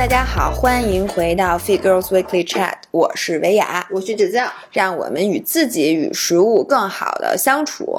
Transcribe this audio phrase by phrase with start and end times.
[0.00, 7.98] 大家好，欢迎回到 Fit Girls Weekly Chat，我是维雅，我是芷教，让我们与自己与食物更好的相处。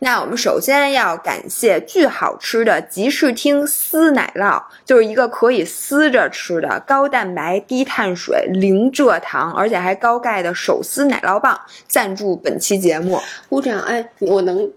[0.00, 13.18] 那我们首先要感谢巨好吃的集市厅丝奶酪，就是一个可以撕着吃的高蛋白、低碳水、零蔗糖，而且还高钙的手撕奶酪棒，赞助本期节目。
[13.48, 13.80] 鼓掌！
[13.80, 14.70] 哎，我能。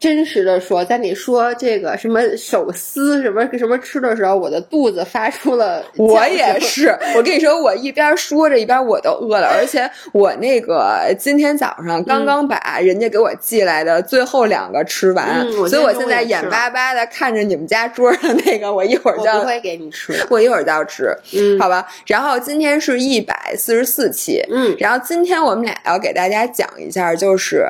[0.00, 5.84] 真实的说，在你说这个什么手撕什么什么吃的时候，我的肚子发出了。
[5.96, 21.84] 我也是， 我跟你说，我一边说着一边我都饿了，而且我那个今天早上刚刚把人家给我寄来的最后两个吃完，所以我现在眼巴巴的看着你们家桌上那个，我一会儿就要不会给你吃，我一会儿就要吃，嗯，好吧。
[22.06, 27.66] 然后今天是一百四十四期，嗯，然后今天我们俩要给大家讲一下，就是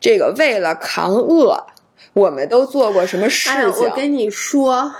[0.00, 1.60] 这个为了扛饿。
[2.14, 3.84] 我们都做过什么事情？
[3.84, 4.92] 我跟你说，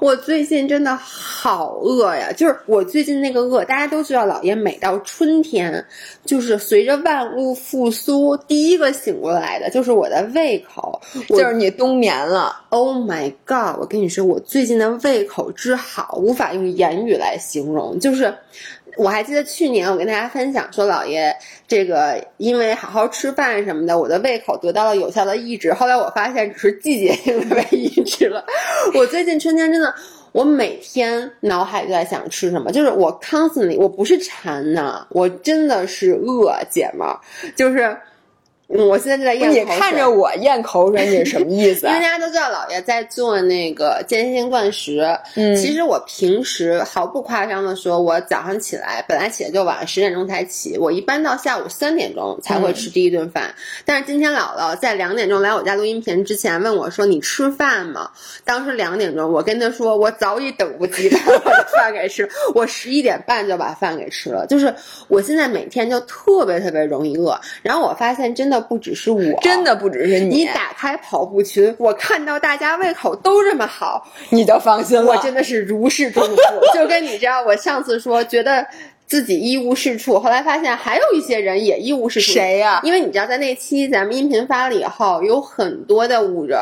[0.00, 2.32] 我最近真的好饿呀！
[2.32, 5.84] 就是我最近那个饿，大家都知道，姥爷每到春天，
[6.24, 12.64] 就是随着万物复苏，第一个醒过来的就是我的胃口，就是你冬眠了。
[12.70, 13.80] Oh my god！
[13.80, 18.32] 我跟你说，我最近的胃口之好，无法用言语来形容，就是。
[18.98, 21.34] 我还记得去年我跟大家分享说，姥爷
[21.66, 25.72] 这个因为好好吃饭什么的，我的胃口得到了有效的抑制。
[25.72, 28.44] 后来我发现只是季节性的被抑制了。
[28.94, 29.94] 我最近春天真的，
[30.32, 37.18] 我每天脑海都在想吃什么，就是我 constantly，我不是馋呐，我真的是饿，姐们儿，
[37.56, 37.96] 就是。
[38.68, 39.64] 我现在就在咽口水。
[39.64, 41.86] 你看着我咽口水，你是什么意思？
[41.86, 45.00] 啊因为大家都知道姥爷在做那个间歇性断食。
[45.36, 53.54] 嗯，其实我平时毫不夸张的说，我早上起来本来起来就晚，十点钟才起，我一般到下午三点钟才会吃第一顿饭。
[53.86, 58.10] 但是今天姥姥在两点钟来我家录音频之前问我说：“你吃饭吗？”
[58.44, 64.46] 当时两点钟，我跟他说：“我早已等不及把我的饭给吃。”我十一点半就把饭给吃了。
[64.46, 64.74] 就是
[65.08, 68.57] 我现在每天就特别特别容易饿，然后我发现真的。
[68.60, 70.38] 不只是我，真的不只是你。
[70.38, 75.12] 你打开跑步群，我看到大家胃口都这么好，你就放心了。
[75.12, 76.36] 我真的是如释重负，
[76.74, 77.44] 就跟你这样。
[77.44, 78.66] 我上次说觉得
[79.06, 82.32] 自己一无是处，后来发现还有一些人也一无是处。
[82.32, 82.80] 谁呀？
[82.82, 86.58] 因为你知道，在那期咱们音频发了以后，有很多的五人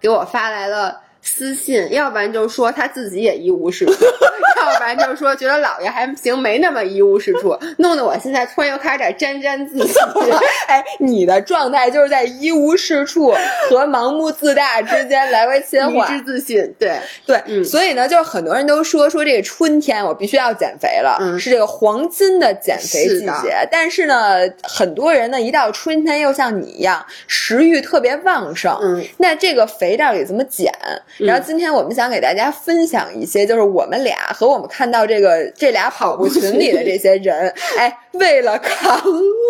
[0.00, 1.00] 给我发来了。
[1.26, 3.92] 私信，要不然就说他自己也一无是处，
[4.56, 9.98] 要不然就是说觉得姥爷还行，没那么一无是处，弄得我现在突然又开始点沾沾自喜。
[10.68, 13.34] 哎，你的状态就是在一无是处
[13.68, 16.74] 和盲目自大之间来回切换，迷之自信。
[16.78, 23.66] 对对，所以呢，就是很多人都说说这个春天我必须要减肥了，是这个黄金的减肥季节。
[23.70, 30.72] 但是呢，很多人呢一到春天又像你一样食欲特别旺盛，嗯，那这个肥到底怎么减？
[31.18, 39.00] 然后今天我们想给大家分享一些，就是我们俩和我们看到这个这俩跑步群里的这些人， 哎，为了抗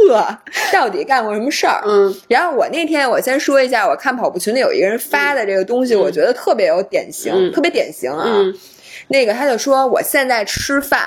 [0.09, 0.39] 饿，
[0.73, 1.83] 到底干过什么事儿？
[1.85, 2.15] 嗯。
[2.29, 8.41] 然后我那天我先说一下，我看跑步群里有一个人发的这个东西，我觉得特别有典型，特别典型啊。
[9.09, 11.01] 那个他就说，我现在吃饭，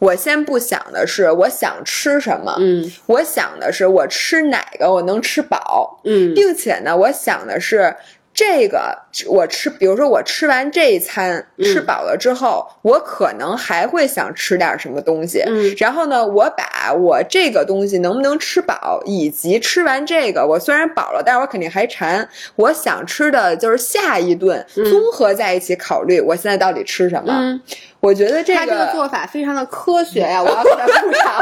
[0.00, 7.94] 我先不想的是我想吃什么，嗯，我想的是我吃哪个我能吃饱，嗯，并且呢，我想的是。
[8.34, 15.40] 这个我吃，比如说我吃完这一餐吃饱了之后，我可能还会想吃点什么东西。
[15.46, 27.32] 嗯，然后呢，我把我这个东西能不能吃饱，以及吃完这个我虽然饱了，但是我肯定还馋，我想吃的就是下一顿，综合在一起考虑，我现在到底吃什么？
[27.32, 27.62] 嗯，
[28.00, 31.40] 我觉得这个他这个做法非常的科学呀， 我要给他鼓掌，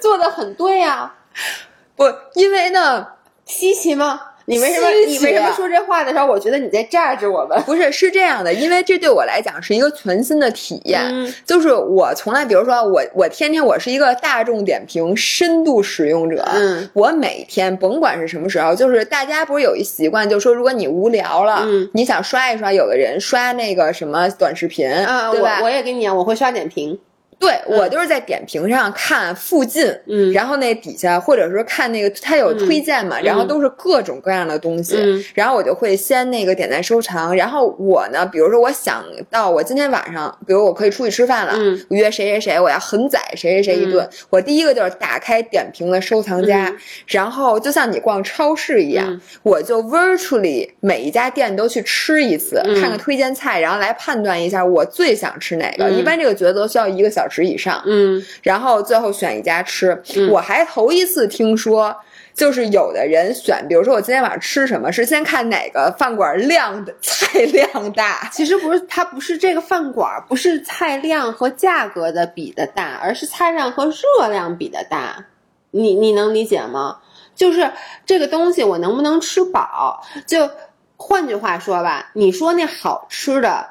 [0.00, 1.14] 做的很对呀。
[1.94, 2.04] 不，
[2.34, 3.06] 因为呢，
[3.46, 4.20] 稀奇吗？
[4.46, 7.60] 你为什么你为什么说这话的时候，我觉得你在榨着我们？
[7.62, 11.00] 不是，是这样的，因为这对我来讲是一个全新的体验。
[11.44, 16.42] 就是我从来，比如说我我天天我是一个大众点评深度使用者。
[16.54, 25.60] 嗯，我每天甭管是什么时候，就是大家不是有一习惯，就说如果你无聊了，嗯，你想刷一刷，有的人刷那个什么短视频，啊，对吧？
[25.62, 26.98] 我也跟你讲，我会刷点评。
[27.42, 34.96] 对我就是在点评上看附近，嗯，然后那底下或者说看那个它有推荐嘛，然后都是各种各样的东西，
[35.34, 37.34] 然后我就会先那个点赞收藏。
[37.34, 46.72] 然后我呢，比如说我想到我今天晚上，比如我可以出去吃饭了，嗯，约谁谁谁，我要狠宰谁谁谁一顿，我第一个就是打开点评的收藏夹，
[47.08, 55.90] 然后就像你逛超市一样，我就 virtually 每一家店都去吃一次，看看推荐菜，然后来判断一下我最想吃哪个。
[55.90, 57.42] 一般这个抉择需要一个小时。
[57.42, 60.02] 十以上，嗯，然后最后选一家吃。
[60.30, 61.96] 我还头一次听说
[62.34, 68.28] 就是有的人选，比如说我今天晚上吃什么，是先看哪个饭馆量的 菜量大。
[68.30, 75.24] 其实不是，它不是这个饭馆，不是菜量和价格的比的大，而是菜量和热量比的大。
[75.70, 76.98] 你你能理解吗？
[77.34, 77.72] 就是
[78.04, 80.04] 这个东西我能不能吃饱？
[80.26, 80.50] 就
[80.98, 83.70] 换句话说吧，你说那好吃的。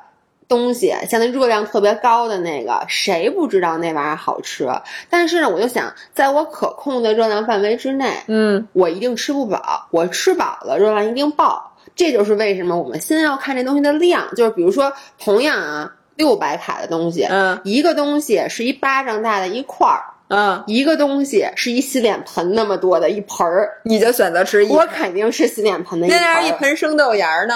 [0.51, 4.67] 东西像那热量特别高的那个，谁不知道那玩意儿好吃？
[5.09, 9.87] 但是呢，我就想，在我可控的热量范围之内，嗯，我一定吃不饱。
[9.91, 11.71] 我吃饱了，热量一定爆。
[11.95, 14.35] 这就是为什么我们先要看这东西的量。
[14.35, 24.69] 就是比如说，同样啊，六百卡的东西，嗯，一个东西是一巴掌大的一块儿，嗯，一个东西是一洗脸盆那么多的一盆儿，你就选择吃一。
[24.69, 26.19] 我肯定是洗脸盆的一盆。
[26.19, 27.47] 那要是一盆生豆芽儿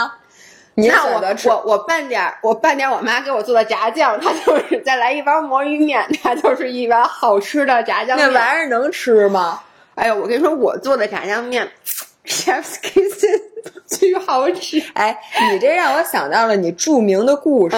[0.76, 0.88] 呢？
[0.88, 8.32] 那我我我拌点我拌点我妈给我做的炸酱，它就是再来一包魔芋面，它就是一碗好吃的炸酱面。
[8.32, 9.62] 那玩意儿能吃吗？
[9.96, 11.66] 哎呦，我跟你说，我做的炸酱面，
[12.26, 13.42] Chef's Kitchen
[13.88, 14.84] 巨好吃。
[14.94, 15.18] 哎，
[15.54, 17.78] 你这让我想到了你著名的故事，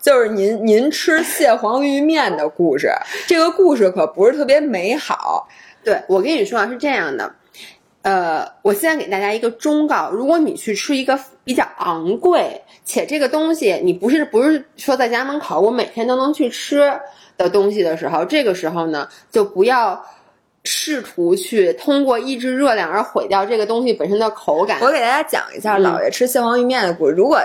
[0.00, 2.92] 就是您您吃蟹黄鱼面的故事。
[3.26, 5.48] 这个故事可不是特别美好。
[5.82, 7.34] 对，我跟你说啊，是这样的。
[8.06, 17.00] 呃，我现在给大家一个忠告：如果你去吃一个比较昂贵且这个东西你不是不是说在家门口我每天都能去吃
[17.36, 20.00] 的东西的时候，这个时候呢，就不要。
[20.66, 24.78] 试图去通过抑制热量而毁掉这个东西本身的口感。
[24.82, 27.14] 我给大家讲一下姥爷吃蟹黄鱼面的故事。
[27.14, 27.40] 如果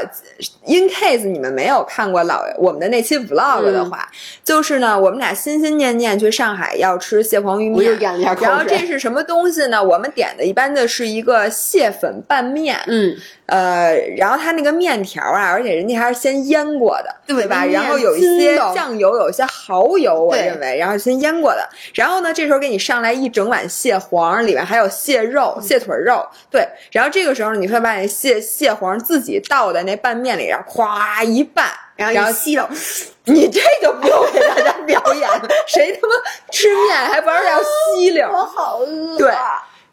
[0.66, 4.10] in case 你们没有看过姥爷我们的那期 vlog 的话，
[4.44, 9.82] 就是呢，我们俩心心念念去上海要吃蟹黄鱼面，然后这是什么东西呢？
[9.82, 13.16] 我们点的一般的是一个蟹粉拌面，嗯。
[13.48, 17.66] 呃，然后它那个面条啊，而且人家还是先腌过的，对吧？
[17.66, 21.68] 然后有一些酱油，有一些蚝油，我认为，然后先腌过的。
[21.94, 26.68] 然后呢，这时候给你上来一整碗蟹黄，里面还有蟹肉、蟹腿肉，对。
[26.92, 31.66] 然后这个时候，你会把那蟹蟹黄自己倒在那拌面里，然后咵一拌，
[31.96, 32.68] 然后吸溜。
[33.26, 36.14] 你这就不用给大家表演了，谁他妈
[36.52, 38.28] 吃面还不知道要吸溜？
[38.28, 39.18] 我好饿。
[39.18, 39.32] 对。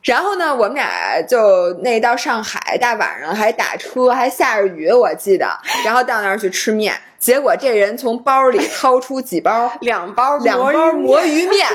[0.03, 5.47] 然后呢，我们俩就那到上海，大晚上还打车，还下着雨，我记得。
[5.85, 11.67] 然后到那儿去吃面，结果这人从包里掏出几包，两包两包魔芋面。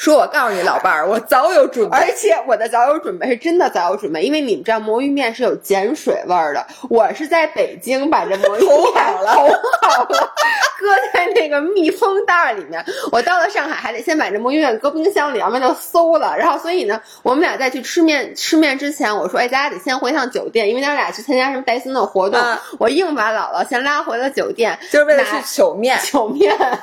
[0.00, 9.40] 说，我告诉你，老伴儿，我早有准备，而且我的早有准备是真的早有准备，因为你们知道魔芋面是有碱水味儿的，我是在北京把这魔芋 面投好了，投
[9.82, 10.32] 好了，
[10.78, 12.82] 搁在那个密封袋里面。
[13.12, 16.34] 我到了上海还得先把这魔芋面搁冰箱里，要不然就馊了。
[16.34, 22.42] 然后，所以呢，我们俩在去吃面吃面之前，我说，哎，咱俩得先回趟酒店，因为咱俩去参加什么戴森的活动。
[22.78, 26.56] 我硬把姥姥先拉回了酒店，就是为了去求面，求面。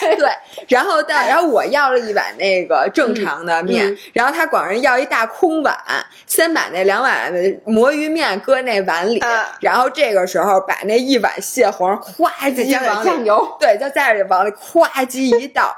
[0.00, 0.28] 对对，
[0.66, 5.76] 然后到，然后我要了一碗那个正常的面，然后他管人要一大空碗，
[6.26, 7.32] 先把那两碗
[7.64, 9.22] 魔芋面搁那碗里，
[9.60, 15.72] 然后这个时候把那一碗蟹黄咵叽往酱油，对，就在这往里咵叽一倒，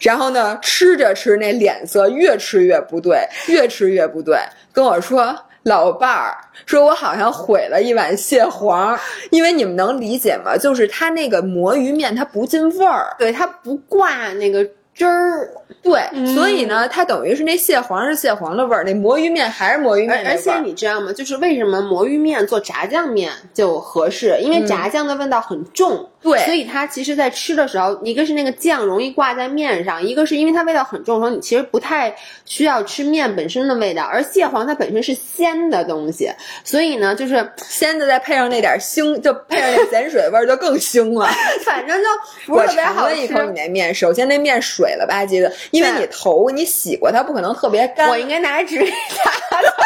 [0.00, 4.38] 然后呢吃着吃那脸色越吃越不对，越吃越不对，
[4.72, 5.34] 跟我说。
[5.64, 6.34] 老伴儿
[6.64, 8.98] 说：“我好像毁了一碗蟹黄，
[9.30, 10.56] 因为你们能理解吗？
[10.56, 14.66] 就是它那个魔芋面，它不进味儿，对，它不挂那个
[14.98, 15.50] 汁儿。”
[15.80, 16.02] 对，
[16.34, 21.12] 所以呢，它等于是那蟹黄是蟹黄的味儿，那魔芋面还是魔芋面而且你知道吗？
[21.12, 24.36] 就是为什么魔芋面做炸酱面就合适？
[24.42, 34.02] 因为炸酱的味道很重，对，所以它其实在吃的时候，一个是那个酱容易挂在面上，一个是因为它味道很重的时候，你其实不太需要吃面本身的味道。
[34.02, 36.30] 而蟹黄它本身是鲜的东西，
[36.64, 41.28] 所以呢，就是鲜的再配上那点腥，就配上那碱水味儿就更腥了。
[41.64, 42.08] 反正就
[42.46, 43.16] 不是特别好吃。
[43.16, 45.52] 一口你那面，首先那面水了吧唧的。
[45.70, 48.08] 因为你头你洗过，它不可能特别干。
[48.08, 49.74] 我应该拿纸擦的。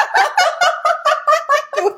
[1.75, 1.91] 对，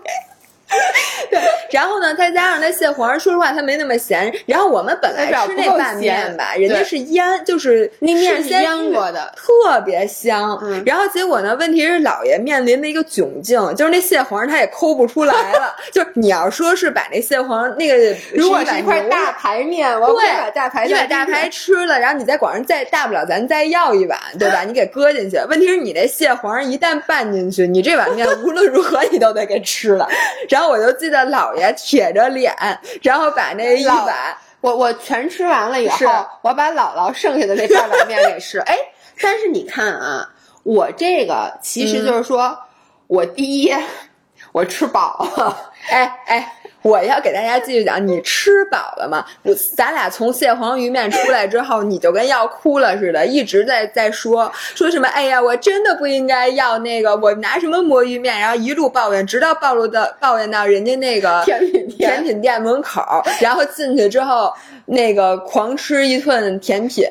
[1.70, 4.32] 然后呢，再加上那蟹黄，说实话它没那么咸。
[4.46, 10.60] 然后我们本来吃那拌面吧，人家是腌，就是那面是腌过的，特别香。
[10.86, 15.74] 然后结果呢，问题是老爷面临的一个窘境，就是那蟹黄他也抠不出来了。
[15.92, 24.62] 就是你要说是把那蟹黄那个，如果是一块大排面，我对把大排你把大排吃了，然后你在广上再大不了咱再要一碗，对吧？
[24.66, 25.38] 你给搁进去。
[25.48, 30.08] 问题是你那蟹黄一旦拌进去，你这碗面无论如何你都得给吃了。
[30.48, 32.54] 然后我就记得姥爷铁着脸，
[33.02, 38.58] 然后把那一碗，我我全吃完了以后，我把姥姥剩下的那半碗面给吃。
[38.66, 38.76] 哎，
[39.20, 40.28] 但是你看啊，
[40.62, 42.58] 我这个其实就是说，
[43.06, 43.74] 我第一，
[44.52, 45.72] 我吃饱了。
[45.88, 49.24] 哎哎，我要给大家继续讲，你吃饱了吗？
[49.42, 55.08] 我咱俩从蟹黄鱼面出来之后，你就跟要哭了似的，一直在在说说什么？
[55.08, 58.38] 哎呀，我真的不应该要那个，我拿什么魔芋面？
[58.38, 63.02] 然后一路抱怨，直到暴露到抱怨到人家那个甜品店甜品店门口，
[63.40, 64.52] 然后进去之后，
[64.84, 67.08] 那个狂吃一顿甜品。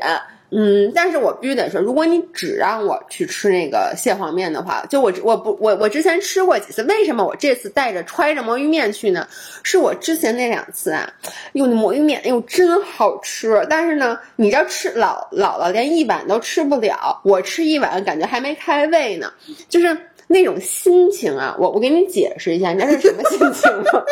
[0.55, 9.27] 嗯，但是我必须得说，如果你只让我去吃那个蟹黄面的话，就我我不我我之前吃过几次，为什么我这次带着揣着魔芋面去呢？
[9.63, 11.12] 是我之前那两次啊，
[11.53, 19.33] 用的魔芋面，哎呦真好吃，但是呢，你这吃老姥姥连一碗都吃不了，我吃一碗感觉还没开胃呢，
[19.67, 24.03] 就是那种心情啊，我我给你解释一下，你知道是什么心情吗？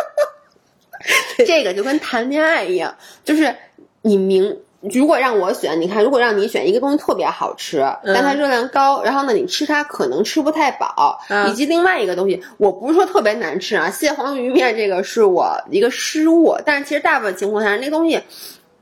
[1.45, 3.55] 这个就跟谈恋爱一样，就是
[4.01, 4.57] 你明。
[4.81, 18.19] 如果让我选，你看，如果让你选一个东西特别好吃，但它热量高，然后呢，你吃它可能吃不太饱，以及另外一个东西，我不是说特别难吃啊，蟹黄鱼面这个是我一个失误，但是其实大部分情况下，那东西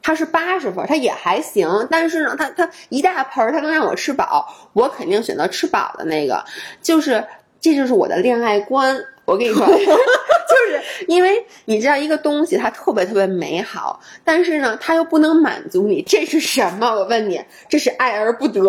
[0.01, 6.41] 它是八十分，它也还行，但是呢，它它一大盆儿，它能让我吃饱，我肯定选择吃饱的那个，
[6.81, 7.21] 就是
[7.59, 8.97] 这就是我的恋爱观。
[9.29, 16.89] 我跟你说， 就是因为你知道一个东西它特别特别美好，但是呢，它又不能满足你，这是什么？
[16.89, 18.61] 我问你，这是爱而不得。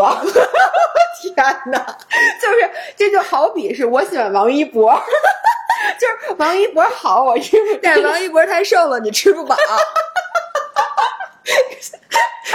[1.22, 1.34] 天
[1.66, 1.78] 哪，
[2.40, 4.92] 就是这就好比是我喜欢王一博，
[5.98, 9.56] 就是王一博好，我吃，但王一博太瘦了，你吃不饱。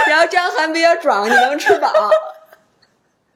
[0.06, 1.90] 然后张涵比较壮，你能吃饱。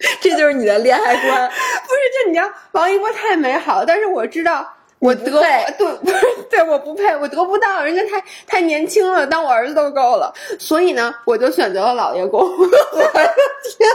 [0.21, 1.49] 这就是你的恋爱观，
[1.87, 2.25] 不是？
[2.25, 4.66] 就你知道，王一博太美好，但是我知道
[4.99, 6.16] 我得对，不是
[6.50, 12.40] 对，我不配，我得不到，人家太太年轻了，当我儿子都够了，所以呢，我就选择了老爷公。
[12.49, 13.90] 我的天，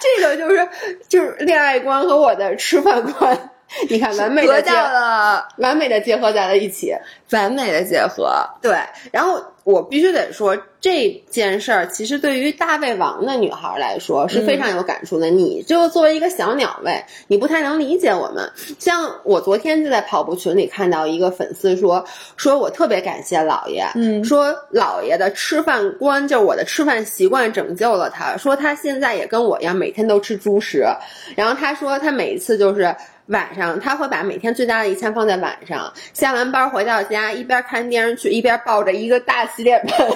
[0.00, 0.68] 这个就是
[1.08, 3.50] 就是恋爱观和我的吃饭观。
[3.88, 6.94] 你看，完美的结了，完美的结合在了一起，
[7.30, 8.48] 完美的结合。
[8.62, 8.78] 对，
[9.10, 15.30] 然后我必须得说，这件事儿其实对于大胃王的女孩来说是非常有感触的。
[15.30, 18.52] 你就作为一个小鸟胃，你不太能理解我们。
[18.78, 22.04] 像我昨天就在跑步群里看到一个粉丝说，
[22.36, 28.36] 说我特别感谢姥爷，嗯，说姥爷的吃饭观，就是我的吃饭习惯拯救了他。
[28.36, 30.86] 说他现在也跟我一样，每天都吃猪食。
[31.34, 32.94] 然后他说他每一次就是。
[33.28, 40.08] 晚上他会把每天最大的一餐放在晚上，下完班回到家，一边看电视剧，一边抱着一个大洗脸盆，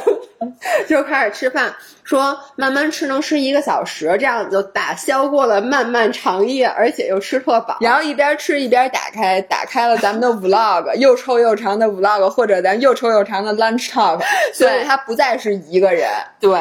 [0.89, 1.75] 就开始吃饭。
[2.05, 7.77] 说慢慢吃，能吃一个小时，这样子就打消过了漫漫长夜，而且又吃特饱。
[7.81, 14.23] 然后一边吃一边打开，打开了咱们的 vlog，又臭又长的 vlog，或者咱又臭又长的 lunch talk。
[14.55, 16.09] 所以他不再是一个人。
[16.41, 16.59] 对，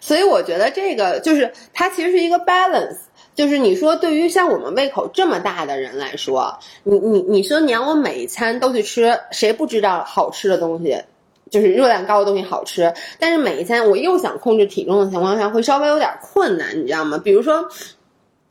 [0.00, 2.98] 所以我觉得这个就是它其实是一个 balance。
[3.32, 11.04] 就是你说，对于像我们胃口这么大的人来说，你你你说你让我每一餐都去吃，谁不知道好吃的东西，
[11.50, 12.94] 就是热量高的东西好吃？
[13.18, 17.20] 但是每一餐我又想控制体重的情况下，会稍微有点困难，你知道吗？
[17.22, 17.68] 比如说，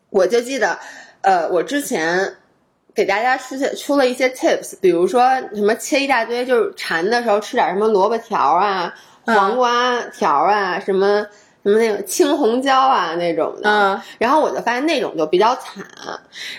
[0.10, 0.78] 我就记得，
[1.22, 2.36] 呃，我之前
[2.94, 5.24] 给大家出现出了一些 tips，比如说
[5.56, 11.26] 什么切一大堆，就是馋的时候吃点什么萝卜条啊、黄瓜条啊，什么。
[11.62, 15.86] 什么那个青红椒啊那种的，嗯，然后我就发现那种就比较惨，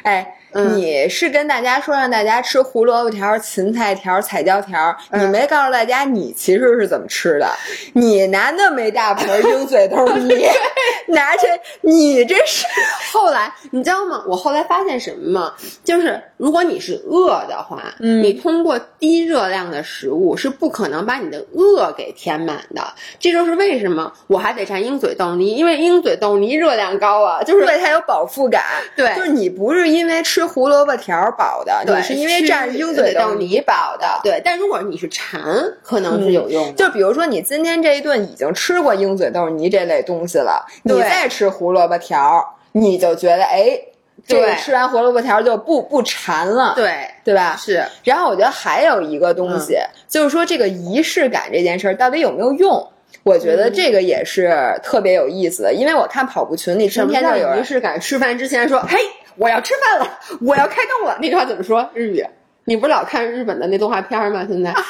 [0.02, 0.36] 哎。
[0.52, 7.48] 你是跟大家说让大家吃胡萝卜条、芹菜条、彩椒条，你没告诉大家你其实是怎么吃的。
[7.94, 10.44] 你拿那么一大盆鹰嘴豆泥，
[11.08, 11.46] 拿着
[11.82, 12.66] 你这是。
[13.12, 14.24] 后来你知道吗？
[14.26, 15.54] 我后来发现什么吗？
[15.84, 22.82] 就是如果你是饿的话，你通过低热量的食物是不可能把你的饿给填满的。
[23.20, 28.64] 这就是为什么我还得蘸鹰嘴豆泥，因为鹰嘴豆泥热量高啊，就是为它有饱腹感。
[28.96, 30.39] 对，就是你不是因为吃。
[30.40, 34.40] 吃胡萝卜条饱的，对，是因为蘸鹰嘴豆泥饱的，对。
[34.42, 35.38] 但如果你是馋，
[35.82, 36.72] 可能是有用的。
[36.72, 42.42] 就比如说，你今天这一顿已经吃过鹰嘴豆泥这类东西了，你再吃胡萝卜条，
[42.72, 43.78] 你就觉得哎，
[44.26, 47.54] 这个吃完胡萝卜条就不不馋了，对对吧？
[47.58, 47.84] 是。
[48.02, 49.76] 然后我觉得还有一个东西，
[50.08, 52.88] 就是说这个仪式感这件事儿到底有没有用？
[53.24, 54.50] 我觉得这个也是
[54.82, 58.96] 特别有意思的，因为我看跑步群里天天就有仪式感，吃饭之前说嘿。
[59.40, 61.16] 我要吃饭了， 我要开动了。
[61.20, 61.88] 那句话怎么说？
[61.94, 62.24] 日语？
[62.64, 64.44] 你不是老看日本的那动画片吗？
[64.46, 64.82] 现在啊，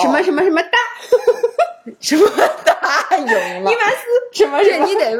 [0.00, 0.78] 什么什么什么大，
[2.00, 2.30] 什么
[2.64, 3.26] 大赢
[3.64, 3.70] 了？
[3.70, 4.62] 伊万斯什么？
[4.62, 5.10] 这你得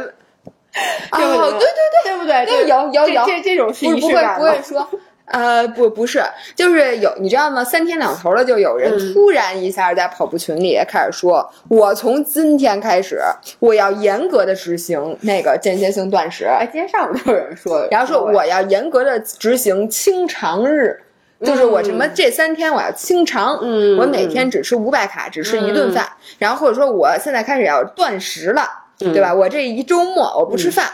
[1.10, 2.46] 哦，对对对，对不对？
[2.46, 4.88] 对，有有有这这种是仪式感不会说。
[5.26, 6.22] 呃，不，不是，
[6.54, 7.64] 就是有，你知道吗？
[7.64, 13.20] 三天两头的就有人突然一下在跑步群里开始说：“我从今天开始，
[13.58, 21.00] 我要严格的执行那个间歇性断食。”哎，今天上午就有人说，然后说我要严格的执行清肠日。
[21.44, 28.62] 就是我什么这三天我要清肠，嗯我每天只吃五百卡，只吃一顿饭，然后或者说我现在开始要断食了，
[28.98, 29.34] 对吧？
[29.34, 30.86] 我这一周末我不吃饭。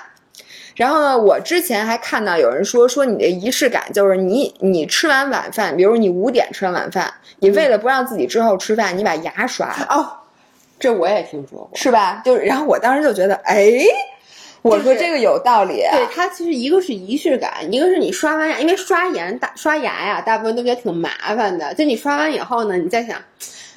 [0.78, 10.08] 然后呢，我之前还看到有人说，说你的仪式感就是你你吃完晚饭，比如你五点吃完晚饭，你为了不让自己之后吃饭，你把牙刷了，哦，
[10.78, 11.70] 这我也听说过。
[11.74, 12.22] 是吧？
[12.24, 13.72] 就是，然后我当时就觉得，哎，
[14.62, 21.74] 我说这个有道理，对它其实一个是仪式感，一个是你刷完牙，因为刷牙大刷牙呀，大部分都觉得挺麻烦的。
[21.74, 23.20] 就你刷完以后呢，你再想，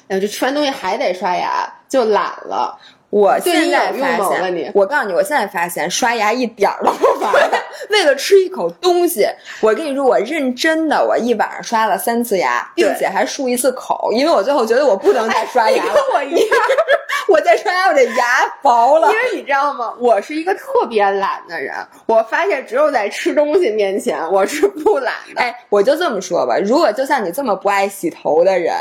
[0.06, 2.78] 哎，这吃完东西还得刷牙，就懒了。
[3.12, 7.60] 我现在发现，我告诉你，我现在发现刷牙一点儿都不麻烦。
[7.90, 9.26] 为了吃一口东西，
[9.60, 15.92] 我跟你说，我认真的，我一晚上刷了三次牙，并且还漱一次口，因为我最后觉得我不能再刷牙了。
[15.92, 16.58] 跟我一样，
[17.28, 18.24] 我再刷牙，我这牙
[18.62, 19.14] 薄了因。
[19.14, 19.92] 为你知道吗？
[20.00, 21.74] 我是一个特别懒的人，
[22.06, 25.42] 我发现只有在吃东西面前，我是不懒的。
[25.42, 28.74] 哎，我就这么说吧，如果就像你这么不爱洗头的人，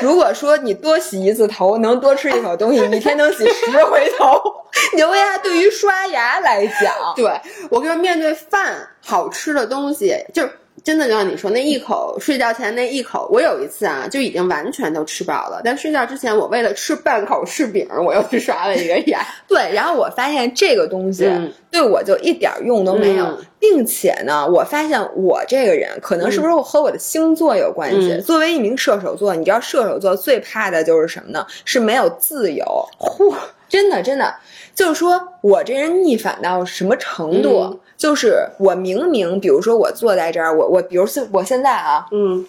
[0.00, 4.40] 如果说你多洗一次头，能多吃一口东西，你一天能洗十回头，
[4.96, 5.38] 牛呀！
[5.38, 7.24] 对于刷牙来讲，对
[7.70, 10.50] 我跟你说，面对饭好吃的东西，就是
[10.82, 19.24] 真的就像你说那一口，睡觉前那一口，我有一次啊，就已经完全都吃饱了，但睡觉之前，我为了吃半口柿饼，我又去刷了一个牙。
[19.48, 28.12] 对，然后我发现这个东西嗯对我就一点用都没有，嗯并且呢，我发现我这个人可能是不是和我的星座有关系？
[28.12, 31.46] 嗯作为一名射手座，你知道射手座最怕的就是什么呢？
[31.64, 32.64] 是没有自由。
[32.98, 33.34] 嚯，
[33.74, 34.32] 真的真的，
[34.72, 37.62] 就是说我这人逆反到什么程度？
[37.62, 42.44] 嗯就是我明明，比如说我坐在这儿，我我比如现我现在啊，嗯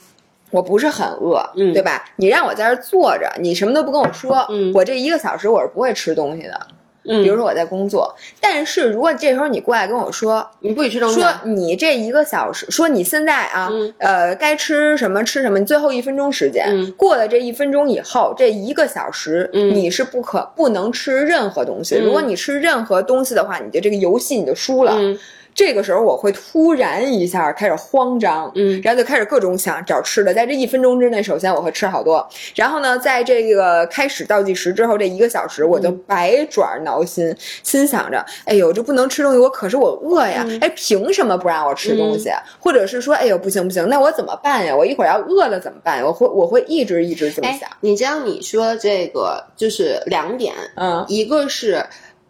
[0.52, 2.04] 我不是很饿，嗯对吧？
[2.18, 6.68] 你让我在这儿坐着，你什么都不跟我说，嗯我这一个小时我是不会吃东西的。
[7.08, 21.96] 嗯，比如说我在工作，但是如果这时候你过来跟我说，你不许吃东西说你这一个小时，说你现在啊，嗯呃，该吃什么吃什么，你最后一分钟时间、嗯过了这一分钟以后，这一个小时、嗯你是不可不能吃任何东西。
[21.96, 24.96] 嗯如果你吃任何东西的话，你的这个游戏你就输了。
[25.56, 30.34] 嗯这个时候我会突然一下开始慌张，嗯然后就开始各种想找吃的。
[30.34, 42.30] 在这一分钟之内，首先我会吃好多，然后呢，在这个开始倒计时之后，这一个小时我就嗯百爪挠心，心想着，哎呦，这不能吃东西，我可是我饿呀，嗯哎，凭什么不让我吃东西？
[42.60, 44.76] 或者是说，哎呦，不行不行，那我怎么办呀？
[44.76, 46.06] 我一会儿要饿了怎么办呀？
[46.06, 51.82] 我会我会一直一直这么哎想，，你知道你说这个就是两点，嗯一个是。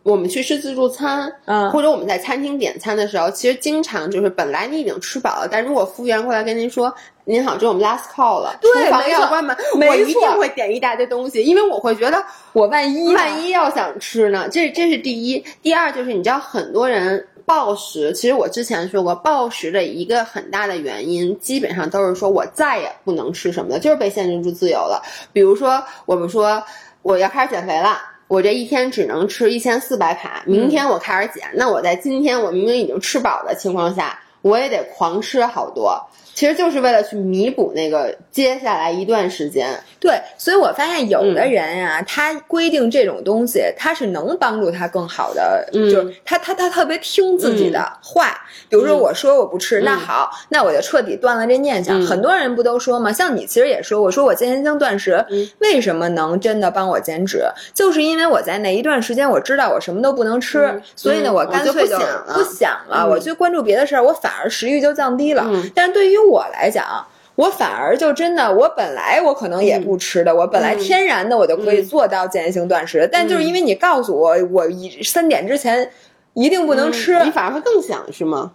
[0.06, 6.94] 我们去吃自助餐，嗯或者我们在餐厅点餐的时候，其实经常就是本来你已经吃饱了，但如果服务员过来跟您说
[7.26, 15.44] ：“您好，这是我们 last call 了，对厨房要关门。”我一定会点一大堆东西，因为我会觉得我万一万一要想吃呢，这这是第一。
[15.64, 25.02] 第二就是你知道很多人暴食，其实我之前说过，暴食的一个很大的原因，基本上都是说我再也不能吃什么了，就是被限制住自由了。
[25.34, 26.64] 比如说我们说
[27.02, 28.12] 我要开始减肥了。
[28.28, 36.00] 我这一天只能吃一千四百卡，明天我开始减，那我在今天我明明已经吃饱的情况下，我也得狂吃好多，
[36.34, 39.80] 其实就是为了去弥补那个接下来一段时间。
[40.00, 48.42] 对，所以我发现有嗯的人呀、他规定这种东西，他是能帮助他更好的，嗯就是他他他特别听自己的话。
[48.70, 49.98] 比如说我说我不吃，那嗯。
[49.98, 52.02] 好，那我就彻底断了这念想。
[52.02, 52.06] 嗯。
[52.06, 53.12] 很多人不都说吗？
[53.12, 55.50] 像你其实也说，我说我间歇性断食，嗯。
[55.60, 57.44] 为什么能真的帮我减脂？
[57.74, 61.98] 就是因为我在那一段时间我知道我什么都不能吃，嗯所以呢，嗯我干脆就
[62.34, 63.08] 不想了。
[63.08, 65.44] 我去关注别的事儿，我反而食欲就降低了。
[65.48, 65.72] 嗯。
[65.74, 70.80] 但是对于我来讲，我反而就真的，我本来我可能也不吃的，我本来嗯。
[70.80, 75.90] 天然的我就可以做到间歇性断食，但就是因为你告诉我，我一三点之前
[76.36, 78.52] 一定不能吃，你反而会更想是吗？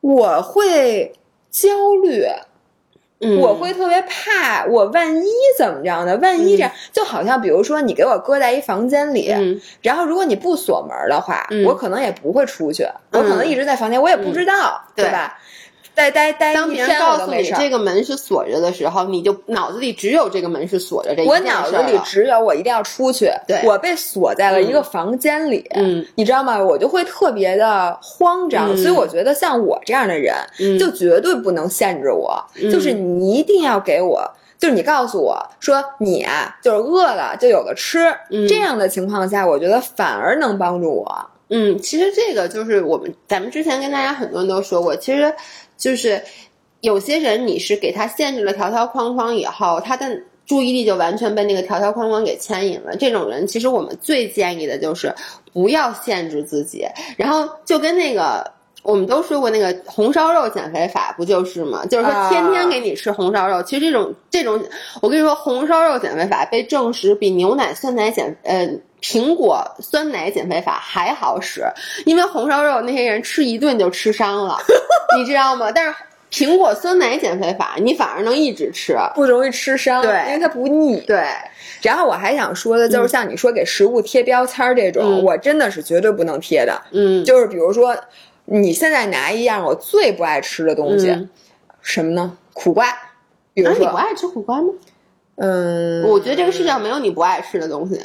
[0.00, 1.12] 我会
[1.50, 1.68] 焦
[2.02, 2.24] 虑。
[3.24, 6.18] 嗯我会特别怕，我万一怎么着呢？
[6.20, 15.38] 万一这样，就好像比如说你给我搁在一房间里，嗯然后如果你不锁门的话，嗯我可能也不会出去，我可能一直在房间，我也不知道，对吧？
[15.94, 17.58] 待待待当一天别人告诉我都没事儿。
[17.58, 26.58] 你这个门是锁着的时候，你就脑子里只有这个门是锁着这我脑子里只有我一定要出去，对我被锁在了一个房间里，嗯你知道吗？
[26.58, 34.22] 我就会特别的慌张，嗯所以我觉得像我这样的人，嗯就绝对不能限制我，就是你一定要给我。
[34.58, 37.98] 就是你告诉我说你啊，就是饿了就有的吃，
[38.30, 41.26] 嗯这样的情况下，我觉得反而能帮助我。
[41.54, 45.34] 嗯，其实这个就是我们咱们之前跟大家很多人都说过，其实
[45.82, 46.22] 就是
[46.80, 50.16] 有些人你是给他限制了条条框框以后，他的
[50.46, 52.96] 注意力就完全被那个条条框框给牵引了。
[52.96, 55.12] 这种人，其实我们最建议的就是
[55.52, 58.48] 不要限制自己，然后就跟那个。
[58.84, 61.86] 我们都说过那个红烧肉减肥法，不就是吗？
[61.86, 63.62] 就是说天天给你吃红烧肉。
[63.62, 64.60] 其实这种这种，
[65.00, 68.68] 我跟你说，红烧肉减肥法被证实比牛奶酸奶减呃
[69.02, 71.64] 苹果酸奶减肥法还好使，
[72.06, 74.56] 因为红烧肉那些人吃一顿就吃伤了，
[75.18, 75.70] 你知道吗？
[75.70, 75.94] 但是
[76.30, 81.00] 苹果酸奶减肥法，你反而能一直吃，不容易吃伤，对，因为它不腻。
[81.00, 81.26] 对。
[81.82, 86.80] 然后我还想说的，就是像你说给食物贴标签儿这种，我真的是绝对不能贴的。
[86.92, 87.94] 嗯，就是比如说。
[88.44, 91.28] 你现在拿一样我最不爱吃的东西，
[91.80, 92.36] 什么呢？
[92.52, 92.86] 苦瓜。
[93.54, 94.68] 比如说，你不爱吃苦瓜吗？
[95.36, 98.00] 嗯，我觉得这个世界上没有你不爱吃的东西。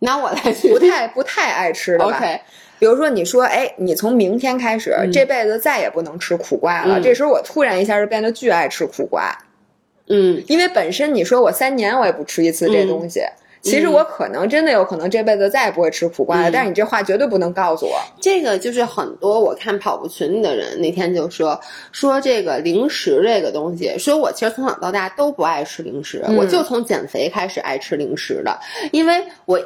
[0.00, 2.16] 拿我来举，不太不太爱吃的吧。
[2.16, 2.40] OK，
[2.78, 7.00] 比如说你说，哎，你从明天开始这辈子再也不能吃苦瓜了。
[7.00, 9.36] 这时候我突然一下就变得巨爱吃苦瓜。
[10.08, 13.22] 嗯，因为本身你说我三年我也不吃一次这东西。
[13.62, 17.98] 其实我可能真的有可能这辈子再也不会吃苦瓜了，但是你这话绝对不能告诉我。
[18.20, 28.56] 这个就是很多我看跑步群里的人那天就说说这个零食这个东西，说我其实从小到大都不爱吃零食，我就从减肥开始爱吃零食的，
[28.92, 29.60] 因为我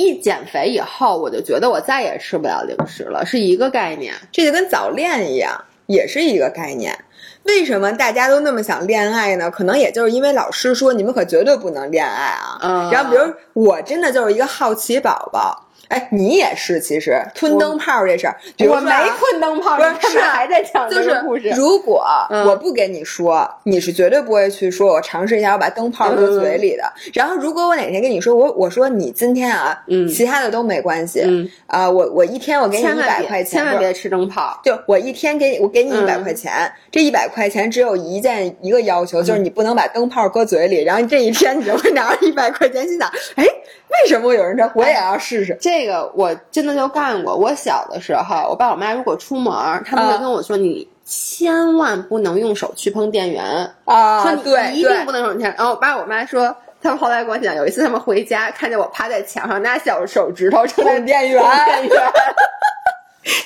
[0.00, 4.14] 一减肥以后，我就觉得我再也吃不了零食了，是一个概念。
[4.32, 6.96] 这就跟早恋一样，也是一个概念。
[7.44, 9.50] 为什么大家都那么想恋爱呢？
[9.50, 12.58] 可能也就是因为老师说你们可绝对不能恋爱啊。
[12.62, 15.66] 嗯，然后比如我真的就是一个好奇宝宝。
[15.90, 21.50] 哎，你也是，其实吞灯泡这事儿，我没吞灯泡，不是是还在讲这个故事。
[21.56, 22.04] 如果
[22.46, 26.84] 我不跟你说，你是绝对不会去说，我尝试一下，我把灯泡搁嘴里的。
[27.12, 34.60] 然后，如果我哪天跟你说，我我说你今天啊，嗯，其他的都没关系，嗯啊，我我一天我给你一百块钱，千万别吃灯泡。
[34.64, 40.84] 就我一天给你，我给你一百块钱，这一百块钱只有一件一个要求，就是你不能把灯泡搁嘴里。
[40.84, 43.44] 然后这一天你就会拿着一百块钱，心想，哎，
[43.90, 45.56] 为什么有人说我也要试试？
[45.60, 46.34] 这个我。
[46.50, 47.36] 真的就干过。
[47.36, 49.52] 我小的时候，我爸我妈如果出门，
[49.86, 53.42] 他们会跟我说：“你千万不能用手去碰电源
[53.84, 55.54] 啊！”说你一定不能用电。
[55.56, 61.40] 然后我爸我妈说，他们后来跟我讲，有一次他们回家，看见我趴在墙上拿小手指头碰电源。
[61.40, 62.12] 电源，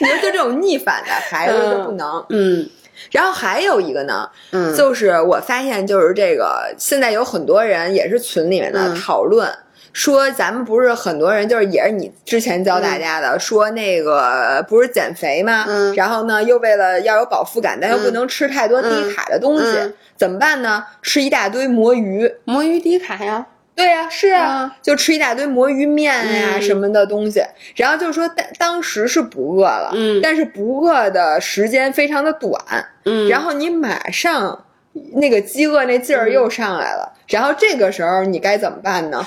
[0.01, 2.25] 你说就这种逆反的孩子就不能。
[2.31, 2.69] 嗯。
[3.11, 9.55] 然后还有一个呢，嗯，就是我发现，就是这个现在有很多人也是群里面的讨论。
[9.95, 15.65] 说咱们不是很多人，就是也是你之前教大家的，说那个不是减肥吗？
[15.67, 19.65] 嗯，然后呢，又为了要有饱腹感，但又不能吃太多低卡的东西，
[20.17, 20.85] 怎么办呢？
[21.01, 23.47] 吃一大堆魔芋，魔芋低卡呀？
[23.77, 27.41] 对呀，是啊，就吃一大堆魔芋面呀什么的东西。
[27.77, 32.61] 然后就是说当当时是不饿了，嗯，但是不饿的时间非常的短，
[33.05, 34.65] 嗯，然后你马上
[35.15, 39.25] 那个饥饿那劲儿又上来了，然后这个时候你该怎么办呢？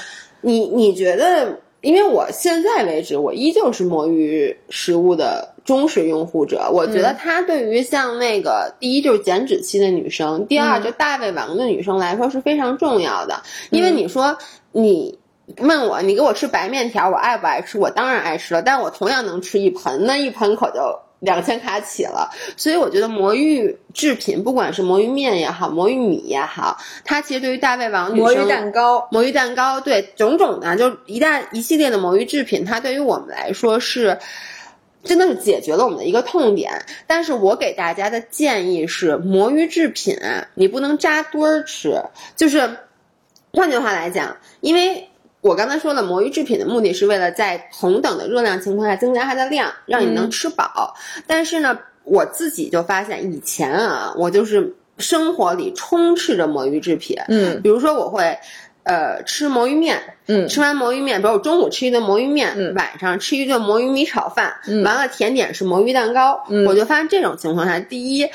[0.48, 1.60] 你你觉得？
[1.82, 6.68] 因为我现在为止，我依旧是魔芋食物的忠实拥护者。
[6.74, 13.40] 我觉得它对于像那个第一就是减脂期的女生，第二就大胃王的女生来说是非常重要的。
[13.70, 14.36] 因为你说
[14.72, 15.18] 你
[15.60, 17.78] 问我，你给我吃白面条，我爱不爱吃？
[17.78, 21.00] 我当然爱吃了，但我同样能吃一盆，那一盆可就。
[21.20, 34.20] 两千卡起了，所以我觉得魔芋制品，不管是魔芋面也好，魔芋米也好，它其实对于大胃王女生，魔芋蛋糕，魔芋蛋糕，对种种的，就一旦一系列的魔芋制品，它对于我们来说是
[35.04, 36.86] 真的是解决了我们的一个痛点。
[37.08, 40.16] 但是我给大家的建议是，魔芋制品
[40.54, 42.04] 你不能扎堆儿吃，
[42.36, 42.78] 就是
[43.52, 45.10] 换句话来讲，因为。
[45.42, 50.94] 我刚才说了，魔芋制品的目的是为了在同等的热量情况下增加它的量，让你能吃饱。
[51.26, 57.16] 但是呢，我自己就发现以前啊，我就是生活里充斥着魔芋制品。
[57.28, 58.38] 嗯，比如说我会，
[58.84, 60.02] 呃，吃魔芋面。
[60.30, 66.44] 嗯，吃完魔芋面，比如我中午吃一顿魔芋面，嗯，晚上吃一顿魔芋米炒饭，嗯，完了甜点是魔芋蛋糕。
[66.50, 68.28] 嗯，我就发现这种情况下，第一。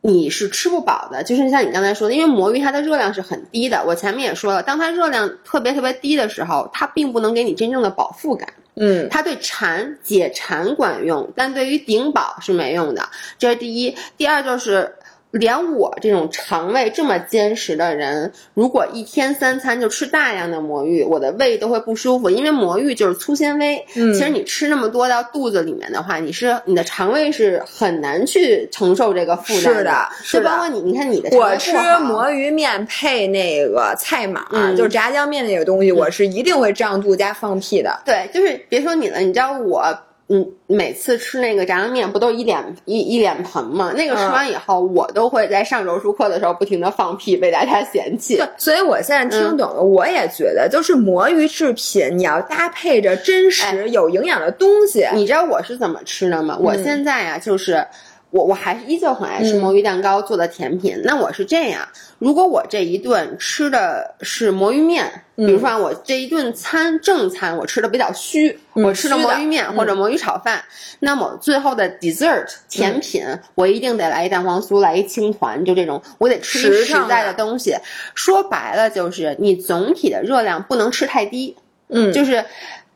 [0.00, 3.84] 你是吃不饱的，就是像你刚才说的，因为魔芋它的热量是很低的。
[3.86, 8.48] 我前面也说了，当它热量特别特别低的时候，它并不能给你真正的饱腹感。
[8.76, 13.08] 嗯，它对馋解馋管用，但对于顶饱是没用的。
[13.36, 14.94] 这是第一，第二就是。
[15.30, 23.84] 连我这种肠胃这么坚实的人，如果一天三餐就吃大量的魔芋，我的胃都会不舒服，因为魔芋就是粗纤维。
[23.94, 29.78] 嗯，其实你吃那么多到肚子里面的话，你是你的肠胃是很难去承受这个负担的。
[29.78, 31.36] 是的，就包括你，你看你的。
[31.36, 38.00] 我吃魔芋面配那个菜码，就是炸酱面那个东西，我是一定会胀肚加放屁的。
[38.04, 39.98] 对，就是别说你了，你知道我。
[40.30, 43.92] 嗯，每次吃那个炸酱面不都一脸一一脸盆吗？
[43.96, 48.36] 那个吃完以后，我都会在上柔术课的时候不停的放屁，被大家嫌弃。
[48.36, 55.06] 对，所以我现在听懂了，我也觉得，就是魔芋制品，你要搭配着真实有营养的东西。
[55.14, 56.58] 你知道我是怎么吃的吗？
[56.60, 57.82] 我现在啊，就是
[58.30, 61.00] 我我还是依旧很爱吃魔芋蛋糕做的甜品。
[61.04, 61.88] 那我是这样，
[62.18, 70.62] 如果我这一顿吃的是魔芋面，比如说我这一顿餐正餐我吃的比较虚，我吃的魔芋面或者魔芋炒饭，
[71.00, 77.74] 那么最后的 dessert 甜品我一定得来一蛋黄酥，来一青团，就这种我得吃实在的东西。
[78.14, 81.56] 说白了就是你总体的热量不能吃太低，
[81.88, 82.44] 嗯，就是。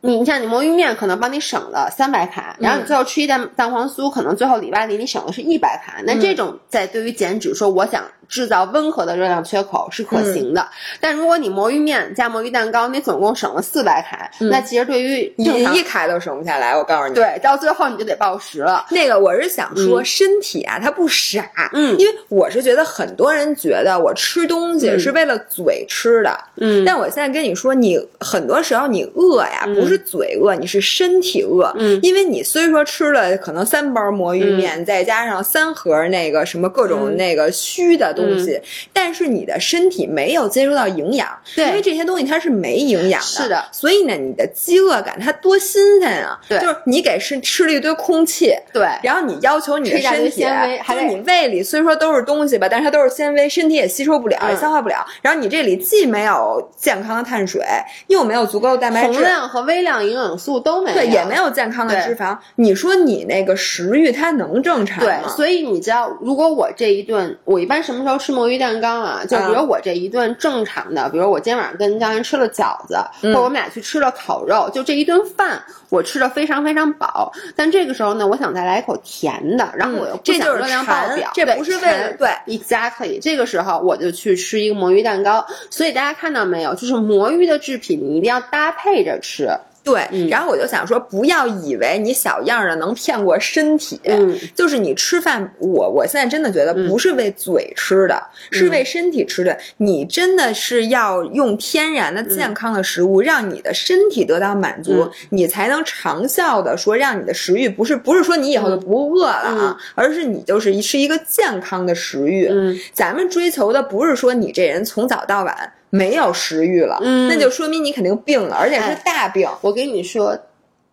[0.05, 6.01] 你你像你魔芋面可能帮你省了三百卡，然后你最后吃一蛋蛋黄酥，可能最后里外里你省的是一百卡。
[6.05, 8.03] 那这种在对于减脂说，我想。
[8.29, 10.67] 制造温和的热量缺口是可行的，
[10.99, 16.75] 但如果你魔芋面加魔芋蛋糕，你总共省了四百卡，那其实对于你一卡都省不下来。
[16.75, 18.85] 我告诉你，对，到最后你就得暴食了。
[18.89, 38.13] 那个我是想说，身体啊，它不傻，嗯，因为我是觉得很多人觉得我吃东西是为了嘴吃的，嗯，但我现在跟你说，你很多时候你饿呀，不是嘴饿，你是身体饿，嗯，因为你虽说吃了可能三包魔芋面，再加上三盒那个什么各种那个虚的。
[38.13, 38.61] 东西，
[38.93, 46.39] 但是你的身体没有接触到营养，对，因为这些东西它是没营养的，是的，所以呢，你的饥饿感它多新鲜啊！
[46.47, 55.05] 对，就是你给是吃了一堆空气，对，然后你要求你的身体，还有你胃里虽说都是东西吧，但是它都是纤维，身体也吸收不了，也消化不了。
[55.21, 57.63] 然后你这里既没有健康的碳水，
[58.07, 62.35] 又没有足够的蛋白质，宏量和微量营养素都没有，对，也没有健康的脂肪。
[62.55, 65.05] 你说你那个食欲它能正常吗？
[65.05, 69.01] 对，所以你知道，如果我这一顿，我一般什么时候吃魔芋蛋糕？
[69.01, 77.31] 啊，就比如我这一顿正常的，比如我今天晚上跟家人吃了饺子，或者我们俩去吃了烤肉，就这一顿饭我吃的非常非常饱。
[77.55, 83.21] 但这个时候呢，我想再来一口甜的，然后我又不想热量爆表，这不是为了对，exactly。
[83.21, 85.45] 这个时候我就去吃一个魔芋蛋糕。
[85.69, 89.49] 所以大家看到没有，就是魔芋的制品你一定要搭配着吃。
[89.83, 99.57] 对，然后我就想说，不要以为你小样的能骗过身体，嗯，就是你吃饭，我我现在真的觉得不是为嘴吃的，是为身体吃的。
[99.77, 112.47] 你真的是要用天然的、健康的食物，让你的身体得到满足，你才能长效的说让你的食欲不是不是说你以后就不饿了啊，而是你就是是一个健康的食欲。
[112.49, 115.72] 嗯，咱们追求的不是说你这人从早到晚。
[115.95, 119.47] 没有食欲了，嗯，那就说明你肯定病了，而且是大病。
[119.61, 120.35] 我跟你说，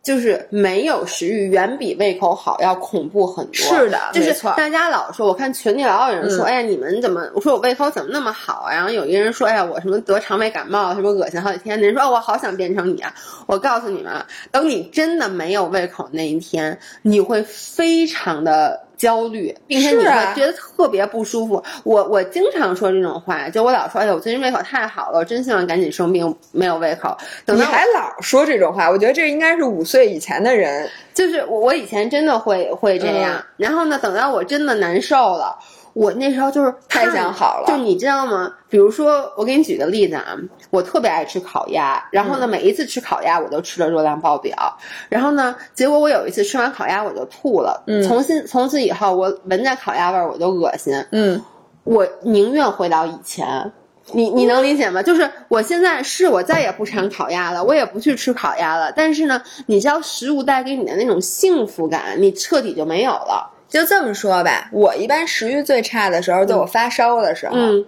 [0.02, 3.54] 就是没有食欲远比胃口好要恐怖很多。
[3.54, 7.26] 是的，就是大家老说，我看群里老有人说，哎呀，你们怎么？
[7.34, 8.74] 我说我胃口怎么那么好啊？
[8.74, 11.80] 然后有一个人说，哎呀，我什么得肠胃感冒，什么恶心好几天。
[11.80, 13.14] 人说，哦，我好想变成你啊！
[13.46, 14.12] 我告诉你们，
[14.50, 18.89] 等你真的没有胃口那一天，你会非常的。
[19.00, 21.62] 焦虑，并且你会觉得特别不舒服。
[21.84, 27.16] 我我经常说这种话，就我老说，哎呦，我最近胃口太好了，我真希望赶紧生病，没有胃口。
[27.46, 33.42] 等你还老说这种话，我觉得这应该是五岁以前的人，就是我我以前真的会会这样。
[33.56, 35.56] 然后呢，等到我真的难受了。
[35.92, 38.52] 我那时候就是太想好了，就你知道吗？
[38.68, 40.36] 比如说，我给你举个例子啊，
[40.70, 44.54] 我特别爱吃烤鸭，然后呢，每一次吃烤鸭我都吃的热量爆表，
[45.08, 51.42] 然后呢，结果我有一次吃完烤鸭我就吐了，嗯，从新从此以后我闻见烤鸭味儿我就恶心，嗯，
[51.82, 53.72] 我宁愿回到以前，
[54.12, 55.02] 你你能理解吗？
[55.02, 63.56] 就是我现在是我再也不馋烤鸭了，我也不去吃烤鸭了，但是呢，你知道食物带给你的那种幸福感，你彻底就没有了。
[63.70, 67.54] 就这么说吧，我一般食欲最差的时候，就我发烧的时候。
[67.56, 67.86] 嗯，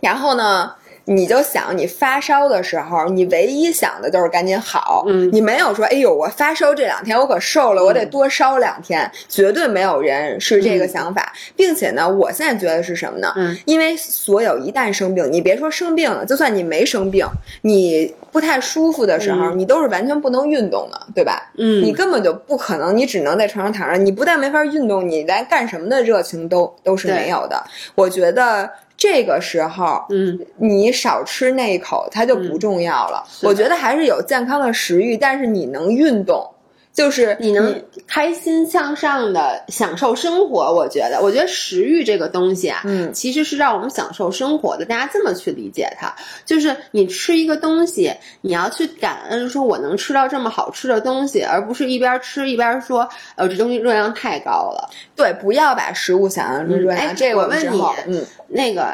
[0.00, 0.74] 然后呢？
[1.04, 5.04] 你就想，你发烧的时候，你唯一想的就是赶紧好。
[5.08, 9.10] 嗯，你没有说，哎呦，我发烧这两天我可瘦了，我得多烧两天。
[9.28, 13.32] 绝对没有人是这个想法，并且呢，我现在觉得是什么呢？
[13.36, 17.26] 嗯，因为所有一旦生病，你别说生病了，就算你没生病，
[17.62, 21.50] 你不太舒服的时候，你都是完全不能运动的，对吧？
[21.58, 23.98] 嗯，你根本就不可能，你只能在床上躺着。
[23.98, 27.60] 你不但没法运动，你连干什么的热情都都是没有的。
[27.96, 28.70] 我觉得。
[28.96, 33.24] 这个时候，嗯，你少吃那一口，它就不重要了。
[33.42, 36.48] 我觉得还是有健康的食欲，但是你能运动。
[36.92, 44.84] 就是你能开心向上的享受生活，我觉得，我觉得食欲这个东西啊，嗯，其实是让我们享受生活的。
[44.84, 54.90] 大家这么去理解它，就是你吃一个东西，你要去感恩，说我能吃到这么好吃的东西，而不是一边吃一边说，呃，这东西热量太高了。
[55.16, 57.16] 对，不要把食物想象成热量。
[57.16, 58.92] 这个我问你，嗯，那个，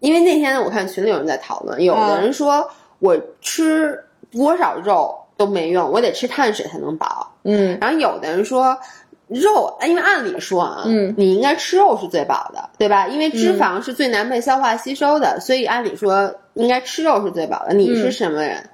[0.00, 3.96] 因为那天我看群里有人在讨论，有的人说我吃
[4.32, 5.16] 多少肉。
[5.40, 7.34] 都没用，我得吃碳水才能饱。
[7.44, 8.78] 嗯，然后有的人说
[9.26, 13.08] 肉，因为按理说啊，嗯，你应该吃肉是最饱的，对吧？
[13.08, 17.72] 因为脂肪是最难被消化吸收的，所以按理说应该吃肉是最饱的。
[17.72, 18.68] 你是什么人？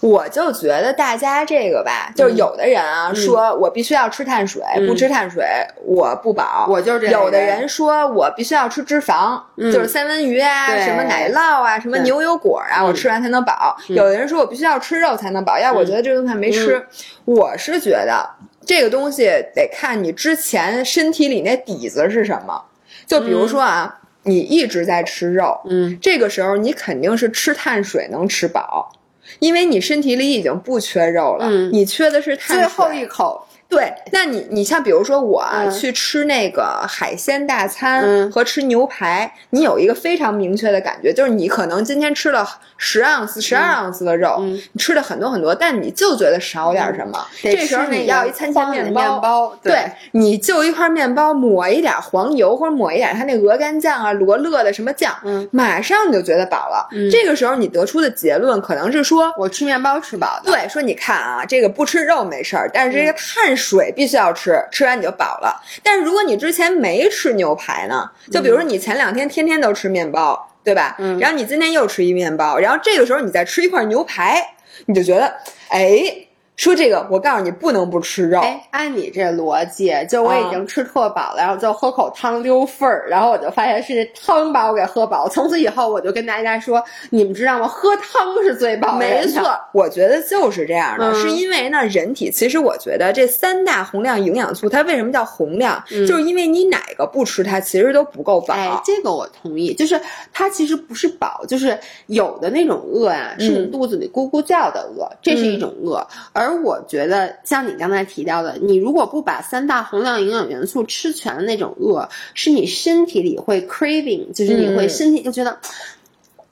[0.00, 5.44] 我就觉得大家这个吧，就是有的人啊，说我必须要吃碳水，不吃碳水
[5.84, 6.66] 我不饱。
[6.68, 13.74] 我就是这有的人说我必须要吃脂肪，就是三文鱼啊，什么奶酪啊，什么牛油果啊，我吃完才能饱。
[13.88, 16.86] 有的人说我必须要吃肉才能饱，要我觉得这顿饭没吃。
[17.24, 18.28] 我是觉得
[18.64, 22.62] 这个东西得看你之前身体里那底子是什么。
[23.06, 28.92] 就比如说啊，你一直在吃肉，嗯，这个时候你肯定是吃碳水能吃饱。
[29.38, 32.66] 因为你身体里已经不缺肉了，你缺的是碳水。
[32.66, 33.45] 最后一口。
[33.68, 44.36] 对，那你你像比如说我去吃那个海鲜大餐和吃牛排，你有一个非常明确的感觉，就是你可能今天吃了十盎司、十二盎司的肉，
[44.72, 47.18] 你吃了很多很多，但你就觉得少点什么。
[47.42, 49.20] 这时候你要一餐前面包，
[49.60, 55.12] 对，你就一块面包，抹一点黄油或者抹一点它那鹅肝酱啊、罗勒的什么酱，
[55.50, 56.88] 马上你就觉得饱了。
[57.10, 60.52] 这个时候你得出的结论可能是说，我吃面包吃饱的。
[60.52, 63.55] 对，说你看啊，这个不吃肉没事儿，但是这个碳。
[63.56, 65.60] 水必须要吃，吃完你就饱了。
[65.82, 68.10] 但是如果你之前没吃牛排呢？
[68.30, 70.94] 就比如说你前两天天天都吃面包，对吧？
[70.98, 71.18] 嗯。
[71.18, 75.34] 然后你今天又吃一面包，然后这个时候你再吃一块牛排，你就觉得，
[75.70, 76.26] 哎。
[76.56, 78.40] 说这个，我告诉你不能不吃肉。
[78.40, 85.28] 哎，按你这逻辑，就我已经吃特饱了，然后就喝口汤溜份儿，然后我就发现是这汤把我给喝饱。
[85.28, 87.68] 从此以后，我就跟大家说，你们知道吗？
[87.68, 88.98] 喝汤是最饱的。
[88.98, 95.84] 没错，我觉得就是这样的，是因为呢，人体其实我觉得这三大宏量营养素，它为什么叫宏量？
[96.08, 98.54] 就是因为你哪个不吃它，其实都不够饱。
[98.54, 100.00] 哎，这个我同意，就是
[100.32, 106.45] 它其实不是饱，就是有的那种饿啊，是你肚子里咕咕叫的饿，这是一种饿，而。
[106.46, 115.58] 而我觉得，像你刚才提到的，你如果不把三大宏量营养元素吃全的那种饿，是你身体里会 craving，就是你会身体就觉得，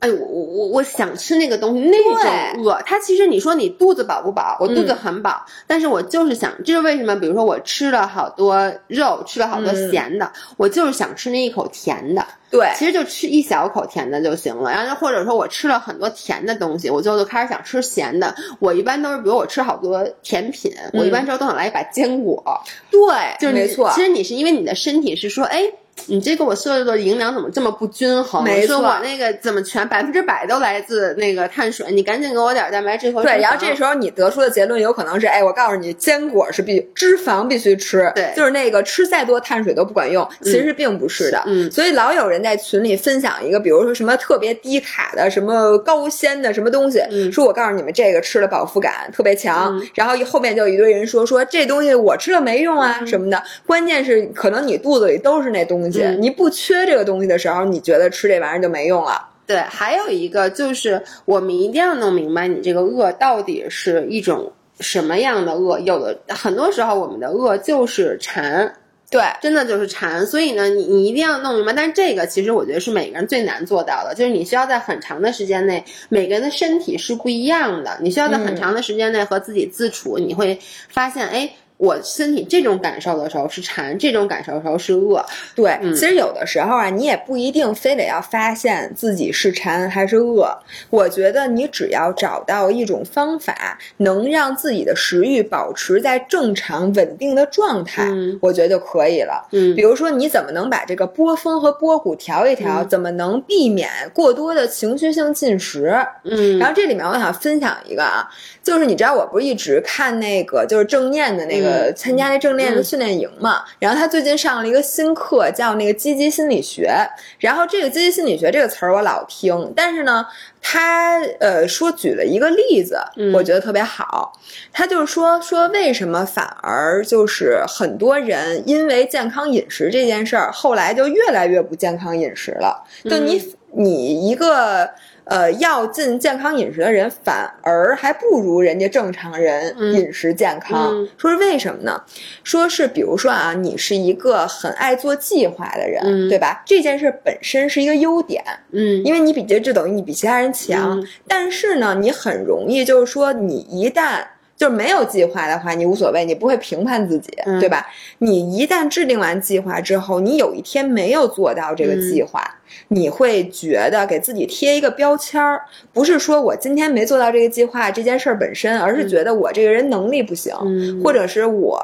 [0.00, 2.78] 哎，我我我我想吃那个东西，那种饿。
[2.84, 4.58] 它其实你说你肚子饱不饱？
[4.60, 7.16] 我肚子很饱，但是我就是想，这是为什么？
[7.16, 12.26] 比如说我吃了好多肉，吃了好多咸的，我就是想吃那一口甜的。
[12.50, 14.70] 对，其实就吃一小口甜的就行了。
[14.70, 18.34] 然后或者说我吃了很多甜的东西，我最后就开始想吃咸的。
[18.60, 22.44] 我一般都是，比如我吃好多甜品，我一般之后都想来一把坚果。
[22.90, 23.00] 对，
[23.40, 23.90] 就是没错。
[23.94, 25.62] 其实你是因为你的身体是说，哎。
[26.06, 28.44] 你这个我设置的营养怎么这么不均衡？
[28.44, 31.86] 没错，我那个怎么全百分之百都来自那个碳水？
[31.92, 33.40] 你赶紧给我点蛋白质和对。
[33.40, 38.10] 然后这时候你得出的结论有可能是：哎，我告诉你，坚果是必脂肪必须吃。
[38.14, 41.42] 对，就是那个吃再多碳水都不管用，其实并不是的。
[41.46, 47.00] 嗯，所以老有人在群里分享一个，比如说什么特别低卡的、什么高纤的什么东西，
[47.32, 49.80] 说我告诉你们这个吃了饱腹感特别强。
[49.94, 53.42] 然后后面就一堆人说说这东西我吃了没用啊什么的。
[53.66, 55.83] 关键是可能你肚子里都是那东西，
[56.20, 56.84] 你不缺。
[56.86, 59.26] 这个东西的时候，你觉得吃这玩意儿就没用了？
[59.46, 65.78] 对，还有一个就是我们一定要弄明白，你这个饿到底是一种什么样的饿？
[65.80, 68.70] 有的很多时候，我们的饿就是馋，
[69.10, 70.26] 对，真的就是馋。
[70.26, 71.72] 所以呢，你你一定要弄明白。
[71.72, 81.50] 但是这个其实我觉得是每个人最难做到的，就是你需要在很长的时间内，每个人的身体是不一样的，你需要在很长的时间内和自己自处，你会发现，哎。
[81.76, 85.24] 我身体这种感受的时候是馋，这种感受的时候是饿。
[85.56, 90.56] 对，其实有的时候啊，你也不一定非得要发现自己是馋还是饿。
[90.88, 98.08] 我觉得你只要找到一种方法，能让自己的食欲保持在正常稳定的状态，
[98.40, 99.46] 我觉得就可以了。
[99.50, 102.84] 嗯，比如说你怎么能把这个波峰和波谷调一调？
[102.84, 105.92] 怎么能避免过多的情绪性进食？
[106.22, 108.28] 嗯，然后这里面我想分享一个啊，
[108.62, 111.63] 就是你知道我不是一直看那个就是正念的那个。
[111.64, 116.94] 呃，参加那正念的训练营嘛，然后他最近上了一个新课，叫那个积极心理学。
[117.38, 120.26] 然后这个积极心理学这个词儿我老听，但是呢，
[120.60, 122.98] 他呃说举了一个例子，
[123.32, 124.32] 我觉得特别好。
[124.72, 132.84] 他就是说说为什么反而就是很多人因为健康饮食这件事儿，后来就越来越不健康饮食了。
[133.04, 134.90] 就你你一个。
[135.24, 141.06] 呃，要进健康饮食的人，反而还不如人家正常人饮食健康。
[141.16, 142.02] 说是为什么呢？
[142.42, 146.62] 说是比如说啊，你是一个很爱做计划的人，对吧？
[146.66, 151.02] 这件事本身是一个优点，嗯，因为你比这就等于你比其他人强。
[151.26, 154.22] 但是呢，你很容易就是说，你一旦
[154.56, 157.86] 就是没有计划的话，你无所谓，你不会评判自己，对吧？
[158.18, 162.40] 你一旦制定完计划之后，你有一天没有做到这个计划，
[162.88, 165.62] 你会觉得给自己贴一个标签儿，
[165.92, 170.54] 不是说我今天没做到这个计划这件事儿本身，而是觉得我这个人能力不行，
[171.02, 171.82] 或者是我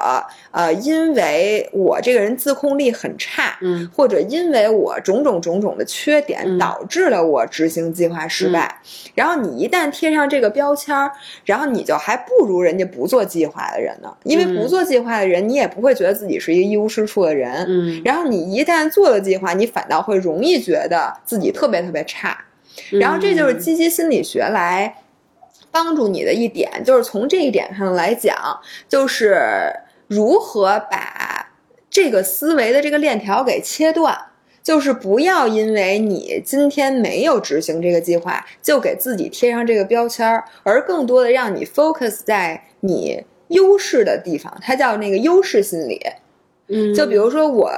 [0.51, 8.79] 呃，因为我这个人自控力很差，嗯，或者因为我种种种种的缺点导致了我执行计划失败。
[9.13, 11.11] 然后你一旦贴上这个标签儿，
[11.43, 12.60] 然后你就还不如。
[12.61, 17.65] 人家不做计划的人呢，因为不做计划的人，你也不会觉得自己是一个一无是处的人。
[17.67, 22.37] 嗯，然后你一旦做了计划，你反倒会容易觉得自己特别特别差。
[22.91, 24.95] 然后这就是积极心理学来
[25.71, 28.35] 帮助你的一点，就是从这一点上来讲，
[28.87, 29.73] 就是
[30.07, 31.51] 如何把
[31.89, 34.17] 这个思维的这个链条给切断。
[34.63, 45.99] 就是不要因为你今天没有执行这个计划，就给自己贴上这个标签儿，而更多的让你 focus 在你优势的地方，它叫那个优势心理。
[46.67, 47.71] 嗯，就比如说我。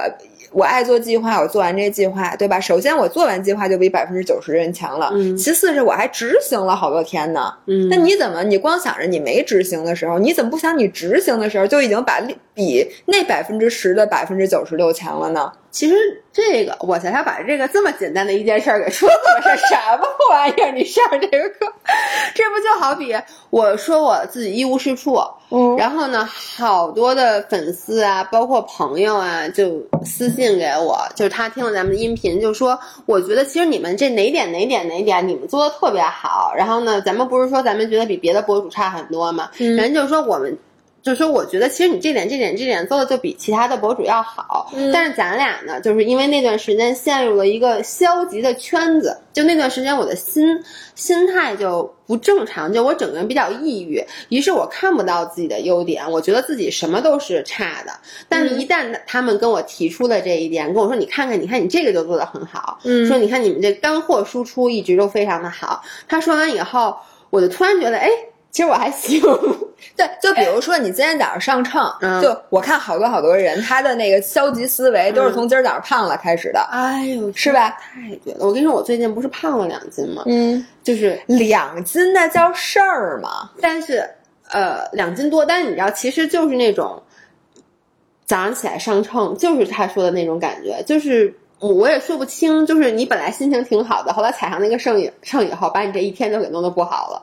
[0.52, 2.60] 我爱做计划，我做完这计划，对吧？
[2.60, 5.10] 首先，我做完计划就比百分之九十的人强了。
[5.12, 5.36] 嗯。
[5.36, 7.52] 其次是我还执行了好多天呢。
[7.66, 7.88] 嗯。
[7.88, 8.44] 那你怎么？
[8.44, 12.20] 你光想着你没执行的时候，你怎么不想你执行的时候就已经把
[12.54, 15.52] 比那百分之十的百分之九十六强了呢？
[15.70, 15.96] 其实
[16.32, 20.70] 这个，我想想把这个这么简单的一件事儿给说这么事儿，什么玩意儿？
[20.70, 21.72] 你上这个课，
[22.32, 23.12] 这不就好比
[23.50, 30.44] 我说我自己一无是处，嗯，然后呢，好多的粉丝啊，包括朋友啊，就私信。
[30.56, 36.52] 给我，就是他听了咱们的音频，就说我觉得其实你们这哪点哪点哪点你们做的特别好。
[36.56, 39.50] 然后呢，咱们不是说咱们觉得比别的博主差很多吗？
[39.56, 40.56] 人就说我们。
[41.04, 44.72] 就是说，我觉得其实你这点、这点、这点做的就比其他的博主要好。
[44.90, 54.02] 但是咱俩呢，就是因为那段时间陷入了一个消极的圈子，就那段时间我的心心态就不正常，就我整个人比较抑郁。
[54.30, 57.92] 于是我看不到自己的优点，我觉得自己什么都是差的。
[58.26, 66.96] 但是，一旦他们跟我提出了这一点，跟我说：“你看看，你看你这个就做的很好。”说：“你看你们这干货输出一直都非常的好。”他说完以后，
[67.28, 68.08] 我就突然觉得，哎。
[68.54, 69.20] 其实我还行，
[69.96, 76.60] 对，就比如说你今天早上上秤，就我看好多好多人，他的那个消极思维都是从今儿早上胖了开始的。
[76.70, 77.70] 哎呦，是吧？
[77.70, 78.46] 太对了！
[78.46, 80.22] 我跟你说，我最近不是胖了两斤吗？
[80.26, 83.50] 嗯，就是两斤，那叫事儿吗？
[83.60, 84.08] 但是，
[84.52, 87.02] 呃，两斤多，但是你知道，其实就是那种
[88.24, 97.20] 早上起来上秤，就是他说的那种感觉，就是我也说不清，就是你本来心情挺好的，后来踩上那个秤以秤以后，把你这一天都给弄得不好了。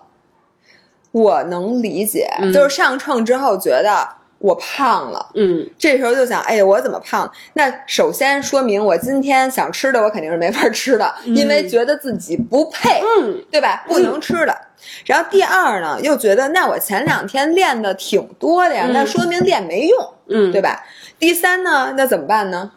[1.11, 4.07] 我能理解，就是上秤之后觉得
[4.39, 7.29] 我胖了，嗯，这时候就想，哎呀，我怎么胖？
[7.53, 13.83] 那首先说明我今天想吃的，我肯定是没法吃的，因为觉得自己不配，嗯，对吧？
[13.87, 14.57] 不能吃的。
[15.05, 20.83] 然后第二呢，又觉得那我前两天练的挺多的呀，那说明练没用，嗯，对吧？
[21.19, 22.71] 第三呢，那怎么办呢？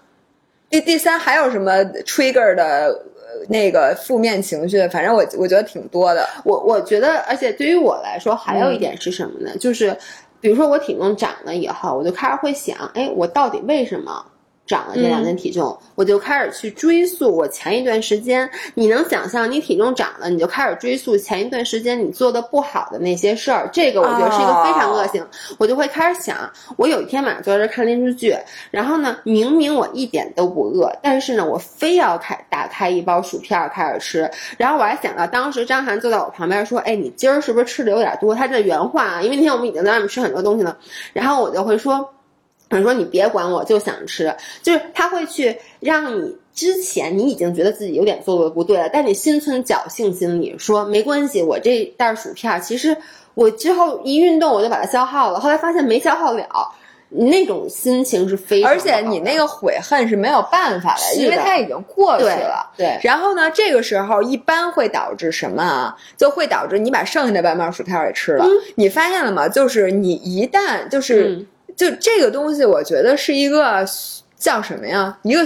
[0.69, 1.73] 第第三还有什么
[2.05, 3.05] trigger 的？
[3.49, 6.29] 那个负面情绪，反正我我觉得挺多的。
[6.45, 9.57] 我我觉得，而且对于我来说，还有一点是什么呢？
[9.59, 9.97] 就是，
[10.41, 14.25] 比如说我体重涨了以后，我就开始会想，哎，我到底为什么？
[14.67, 18.49] 长了这两斤体重，我就开始去追溯我前一段时间。
[18.75, 23.69] 你能想象你体重涨了，你就开始追溯前一段时间你做的不好的那些事儿。
[23.73, 25.27] 这个我觉得是一个非常恶性。
[25.59, 28.35] 我就会开始想，我有一天晚上坐在这看电视剧，
[28.71, 34.31] 然后呢，明明我一点都不饿，但是呢，我非要开打开一包薯片开始吃。
[34.57, 40.79] 然后我还想到当时张涵坐在我旁边说：“哎，你今儿是不是吃的有点多？”他这原话啊，因为那天我们已经在外面吃很多东西了。
[41.13, 42.14] 然后我就会说。
[42.77, 52.97] 他说：“你别管我，就想吃。”就是他会去让你之前你已经觉得自己有点做的不对了，但你心存侥幸心理，说没关系，我这袋薯片其实
[53.35, 55.41] 我之后一运动我就把它消耗了。
[55.41, 56.47] 后来发现没消耗了，
[57.09, 58.71] 那种心情是非常……
[58.71, 62.73] 而且你那个悔恨是没有办法的，因为它已经过去了。
[62.77, 62.99] 对。
[63.03, 65.97] 然后呢，这个时候一般会导致什么啊？
[66.17, 68.47] 就会导致你把剩下的半包薯片给吃了。
[68.77, 69.49] 你发现了吗？
[69.49, 71.47] 就是你一旦就是。
[71.77, 73.85] 就这个东西，我觉得是一个
[74.37, 75.19] 叫什么呀？
[75.23, 75.41] 一个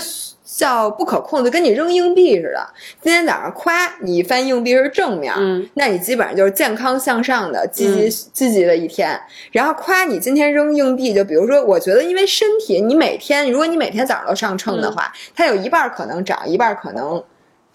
[0.44, 2.66] 叫不可控，的跟你扔硬币似的。
[3.00, 9.20] 今天早上夸你一翻硬币是正面，嗯，那你基本上就是健康向上的、积极积极的一天。
[9.52, 17.22] 然后夸你今天扔硬币，就比如说，我觉得因为身体，你每天如果你每天早上都上秤的话，它有一半可能涨，一半可能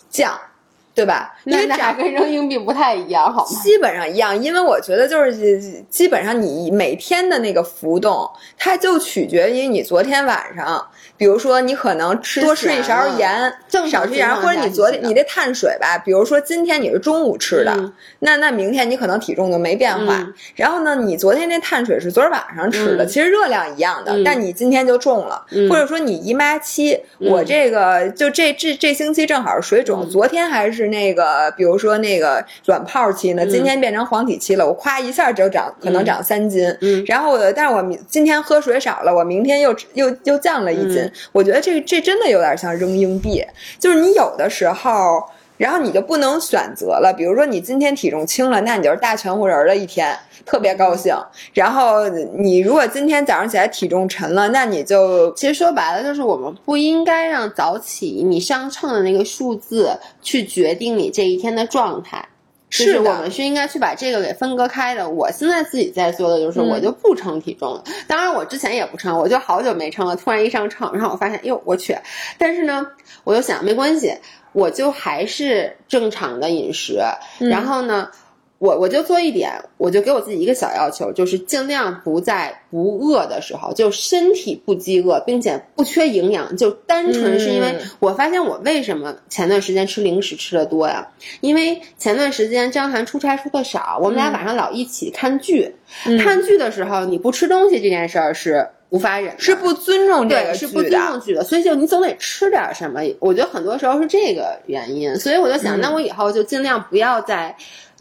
[0.10, 0.38] 降。
[0.96, 1.34] 对吧？
[1.46, 3.62] 因为那跟扔硬币不太一样，好吗？
[3.64, 10.86] 基本上一样，因为我觉得就是基本上你每天的那个浮动，它就取决于你昨天晚上，
[11.18, 13.52] 比如说你可能吃多吃一勺盐，
[13.90, 20.28] 少吃一勺，或者你昨天你这碳水吧，比如说今天你是中午吃的，那那明天你可能体重就没变化。
[20.56, 25.44] 然后呢，你昨天那碳水是昨儿晚上吃的，其实热量一样的，但你今天就重了。
[25.70, 31.52] 或者说你姨妈期，我这个就这这这星期正好是水肿，昨天还是那个。
[31.56, 36.66] 比如说那个卵泡期呢，今天变成黄体期了，我夸一下就长，可能长三斤。
[36.82, 41.10] 嗯，然后我，但是我明今天喝水少了，我明天又又又降了一斤。
[41.32, 43.46] 我觉得这这真的有点像扔硬币，
[43.80, 45.24] 就是你有的时候，
[45.58, 47.14] 然后你就不能选择了。
[47.16, 50.18] 比如说你今天体重轻了，那你就是大全乎人了一天。
[50.46, 51.16] 特别高兴，
[51.54, 62.28] 然后你如果今天早上起来体重沉了，那你就其实说白了就是我们不应该让早起你上秤的那个数字去决定你这一天的状态，
[62.70, 65.10] 是我们是应该去把这个给分割开的。
[65.10, 71.98] 我现在自己在做的就是我就不称体重了，当然我之前也不称，我就好久没称了，突然一上秤，然后我发现哟我去，
[72.38, 72.86] 但是呢
[73.24, 74.14] 我就想没关系，
[74.52, 77.00] 我就还是正常的饮食，
[77.40, 78.10] 然后呢。
[78.64, 91.10] 我我就做一点，我就给我自己一个小要求，就是尽量不在不饿的时候，就身体不饥饿，并且不缺营养，就单纯是因为我发现我为什么前段时间吃零食吃的多呀？
[91.42, 95.76] 因为前段时间张涵出差出的少，我们俩晚上老一起看剧，
[96.24, 103.02] 看剧的时候你不吃东西这件事儿是无法忍，是不尊重这个是不尊重剧的，所以就你总得吃点什么。
[103.20, 107.54] 我觉得很多时候是这个原因，所以我就想，那我以后就尽量不要再。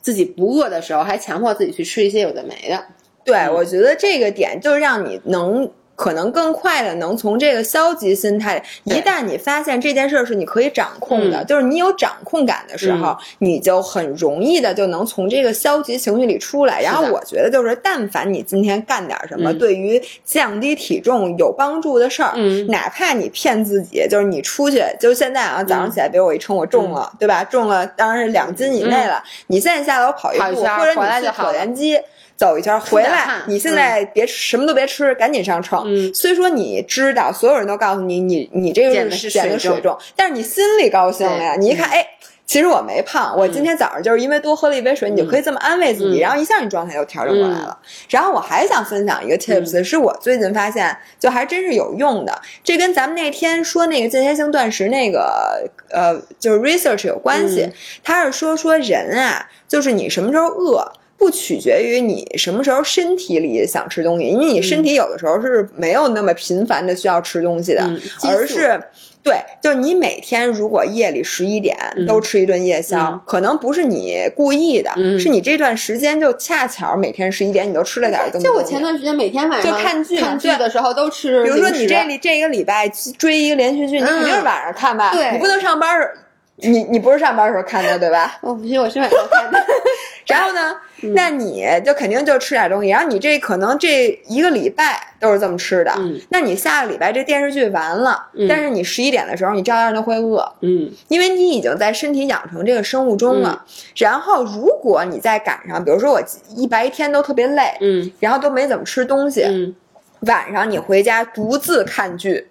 [0.03, 2.84] 自己不饿的时候，还强迫自己去吃一些有的没的。
[3.24, 5.70] 对，我觉得这个点就是让你能。
[5.95, 16.82] 可能更快的能从这个消极心态，一旦你发现这件事儿是你可以掌控的，就是你有掌控感的时候，你就很容易的就能从这个消极情绪里出来。
[16.82, 22.32] 然后我觉得就是，但凡你今天干点什么对于降低体重有帮助的事儿，
[22.68, 27.45] 哪怕你骗自己，就是你出去，就现在啊，早上起来，比如我一称我重了，对吧？
[27.45, 29.22] 重了当然是两斤以内了。
[29.49, 31.99] 你现在下楼跑一步，或者你去椭圆机。
[32.43, 36.12] 走一圈回来，你现在别什么都别吃，赶紧上秤。
[36.12, 41.55] 虽说你知道，所有人都告诉你，你你这个是减的水重，但是你心里高兴了呀。
[41.55, 42.05] 你一看，哎，
[42.45, 47.78] 其实我没胖，我今天早上就是因为多喝了一杯水，你就可以这么安慰自己，然后一下你状态就调整过来了。
[48.11, 57.70] 然后我还想分享一个 tips，是我最近发现就还真是有用的，这跟咱们那天说那个间歇性断食那个呃，就是 research 有关系。
[58.03, 60.93] 他是说说人啊，就是你什么时候饿。
[61.23, 67.89] 不取决于你什么时候身体里想吃东西，因为你身体有的时候是没有那么频繁的需要吃东西的，
[68.25, 68.83] 而是
[69.23, 71.77] 对，就是你每天如果夜里十一点
[72.09, 78.45] 都吃一顿夜宵，可能不是你故意的，是你这段时间就恰巧每天十一点你都吃了点东西。
[78.45, 85.12] 就我前段时间每天晚上就看剧看剧的时候都吃，比如说你这里这一个礼拜追一个连续剧，你肯定是晚上看吧？
[85.14, 86.18] 对，你不能上班儿，
[86.57, 88.39] 你你不是上班时候看的对吧？
[88.43, 89.64] 我不行，我是晚上看的。
[90.27, 90.77] 然后呢？
[91.14, 95.92] 那你就肯定就吃点东西，然后你这可能这一个礼拜都是这么吃的。
[95.96, 100.50] 嗯，那你下个礼拜这电视剧完了，但是你十一点的时候你照样就会饿。
[100.61, 103.64] 嗯，因为你已经在身体养成这个生物钟了。
[103.96, 106.22] 然后如果你再赶上，比如说我
[106.57, 109.74] 一白天都特别累，嗯，然后都没怎么吃东西，嗯，
[110.20, 112.48] 晚上你回家独自看剧，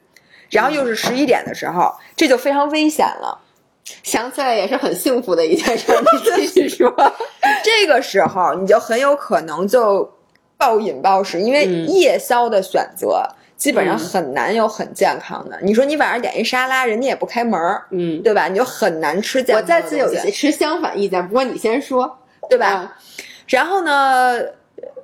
[0.50, 3.40] 然后又是十一点的时候，这就非常危险了。
[4.04, 6.94] 想起来也是很幸福的一件事，你继续说。
[7.64, 10.10] 这个时候你就很有可能就
[10.58, 13.24] 暴饮暴食，因为夜宵的选择
[13.56, 15.60] 基本上很难有很健康的。
[15.62, 18.48] 你说你晚上点一沙拉，人家也不开门儿，嗯，对吧？
[18.48, 19.62] 你就很难吃健康。
[19.62, 22.20] 我再次有持相反意见，不过你先说，
[22.50, 22.96] 对吧？
[23.48, 24.42] 然后呢？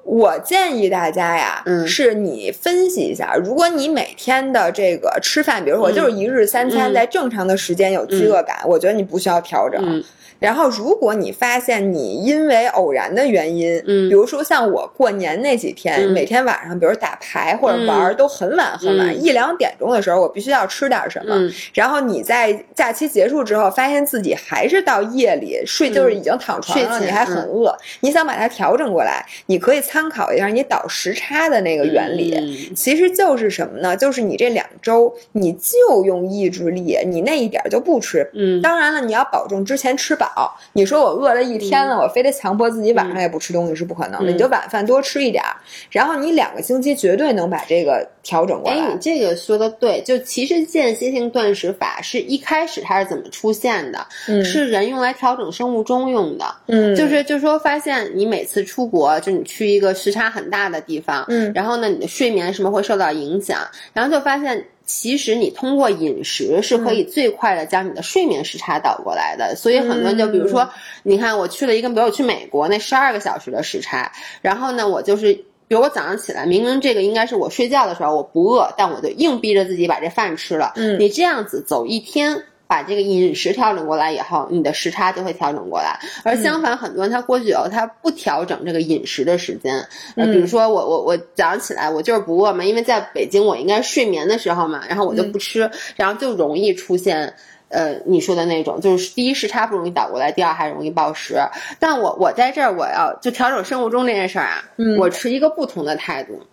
[0.07, 10.03] 我建议大家呀，是你分析一下，如果你每天的这个吃饭，比如说我就是一日三餐，在正常的时间有饥饿感，我觉得你不需要调整。
[10.39, 21.35] 然后，如果你发现你因为偶然的原因，嗯，比如说像我过年那几天，每天晚上，比如打牌或者玩都很晚很晚，一两点钟的时候，我必须要吃点什么。
[21.73, 33.97] 然后你在假期结束之后，发现自己还是到夜里睡，就是已经躺床上，你还很饿，你想把它调整过来，你可以参考一下你倒时差的那个原理，其实就是什么呢？
[33.97, 38.29] 就是你这两周你就用意志力，你那一点就不吃。
[38.33, 40.26] 嗯，当然了，你要保证之前吃饱。
[40.35, 40.57] 饱。
[40.73, 44.31] 你说我饿了一天了，我非得强迫自己晚上也不吃东西是不可能的。
[44.31, 45.55] 你就晚饭多吃一点儿，
[45.89, 48.77] 然后你两个星期绝对能把这个调整过来。
[48.77, 54.05] 哎，你这个说的对，就其实间歇性断食法是一开始它是怎么出现的？
[54.27, 56.45] 嗯是人用来调整生物钟用的。
[56.67, 63.59] 嗯就是就说发现你每次出国，就你去一个时差很大的地方，嗯然后呢，你的睡眠什么会受到影响，
[63.93, 64.65] 然后就发现。
[64.87, 70.67] 其实你通过饮食是可以最快的将你的睡眠时差倒过来的，所以很多人就比如说，
[71.03, 74.11] 你看我去了一个，比如我去美国那十二个小时的时差，
[74.41, 75.33] 然后呢，我就是
[75.67, 80.71] 比如我早上起来，明明这个应该是我睡觉的时候我不饿，但我就硬逼着自己把这饭吃了。
[80.77, 82.43] 嗯你这样子走一天。
[82.67, 85.99] 把这个饮食调整过来以后，你的时差就会调整过来。
[86.23, 89.87] 而相反，很多人他过去以后，他不调整这个饮食的时间。
[90.15, 97.33] 呃，比如说我我我早上起来我就是不饿嘛，因为在北京我应该睡眠的时候嘛，然后我就不吃，然后就容易出现。
[97.69, 101.35] 呃，你说的那种，就是第一时差不容易倒过来，第二还容易暴食。
[101.79, 106.43] 但我我在这儿，我要就调整生物钟这件事儿啊，嗯我持一个不同的态度。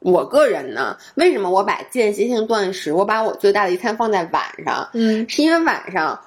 [0.00, 6.20] 我个人呢，为什么我把间歇性断食，我把我最大的一餐放在晚上，嗯是因为晚上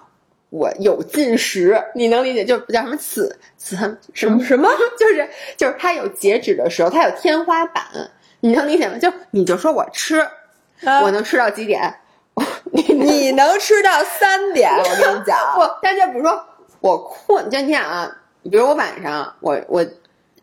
[0.49, 2.43] 我有进食，你能理解？
[2.43, 3.75] 就叫什么此此
[4.13, 4.69] 什么什么？
[4.99, 7.83] 就是就是它有截止的时候，它有天花板，
[8.39, 8.97] 你能理解吗？
[8.97, 10.19] 就你就说我吃，
[10.83, 11.95] 啊我能吃到几点？
[12.71, 15.37] 你你能吃到三点，我跟你讲。
[15.55, 16.41] 不，但就比如说
[16.79, 19.85] 我困，就你想啊，比如我晚上我我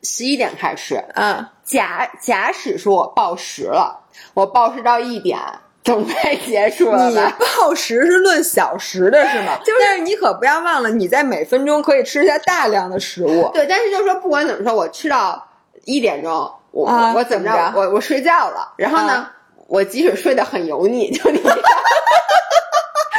[0.07, 4.05] 十一点开始吃，啊，假假使说我暴食了，
[4.35, 5.39] 我暴食到一点，
[5.83, 7.37] 准备结束了你吧？
[7.59, 9.59] 暴食是论小时的是吗？
[9.65, 13.51] 就是但是你可不要忘了，你在每分钟可以吃下大量的食物。
[13.53, 15.47] 对，但是就是说，不管怎么说，我吃到
[15.85, 19.33] 一点钟，我、啊我怎么怎么着我我睡觉了，然后呢，啊
[19.67, 21.41] 我即使睡得很油腻，就你。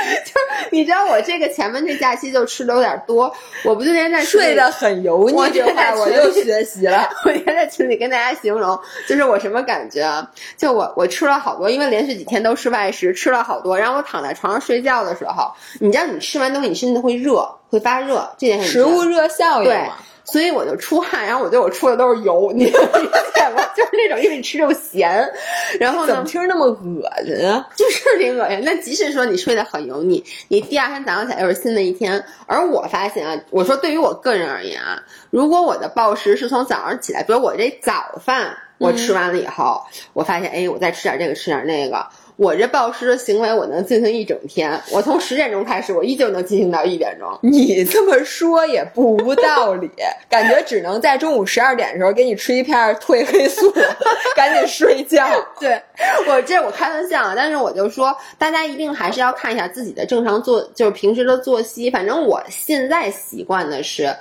[0.26, 0.32] 就
[0.72, 3.34] 你知道我这个前面这假期就吃的有点多，
[3.64, 7.10] 我不就天天在睡得很油腻我这话，我又学习了。
[7.26, 10.30] 我今天在群里跟大家形容，就是我什么感觉啊？
[10.58, 13.78] 就我我吃了好多，因为连续几天都吃外食，吃了好多。
[13.78, 19.97] 然后我躺在床上睡觉的时候，你知道你吃完东西，你身子会热，会发热，这件事食物热效应对嘛。，
[20.30, 23.63] 所以我就出汗，然后我觉得我出的都是油，你能理解吗？
[23.75, 25.25] 就是那种因为你吃肉咸，
[25.80, 27.65] 然后呢怎么听着那么恶心啊？
[27.78, 28.61] 就是挺恶心。
[28.63, 32.23] 那即使说你睡得很油腻，你第二天早上起来又是新的一天。
[32.45, 39.82] 而我发现啊，我说对于我个人而言啊，如果我的暴食是从早上起来，比如我这早饭我吃完了以后，
[40.13, 42.05] 我发现哎，我再吃点这个，吃点那个。
[42.38, 44.79] 我这暴食的行为，我能进行一整天。
[44.91, 47.27] 我从十点钟开始，我依旧能进行到一点钟。
[47.41, 49.89] 你这么说也不无道理，
[50.29, 53.73] 感觉只能在中午十二点的时候给你吃一片褪黑素，
[54.38, 55.27] 赶紧睡觉。
[55.59, 55.81] 对
[56.27, 61.89] 我这我开玩笑啊，但是我就说，大家一定还是要看一下自己的正常作，就是平时的作息。
[61.89, 64.15] 反正我现在习惯的是，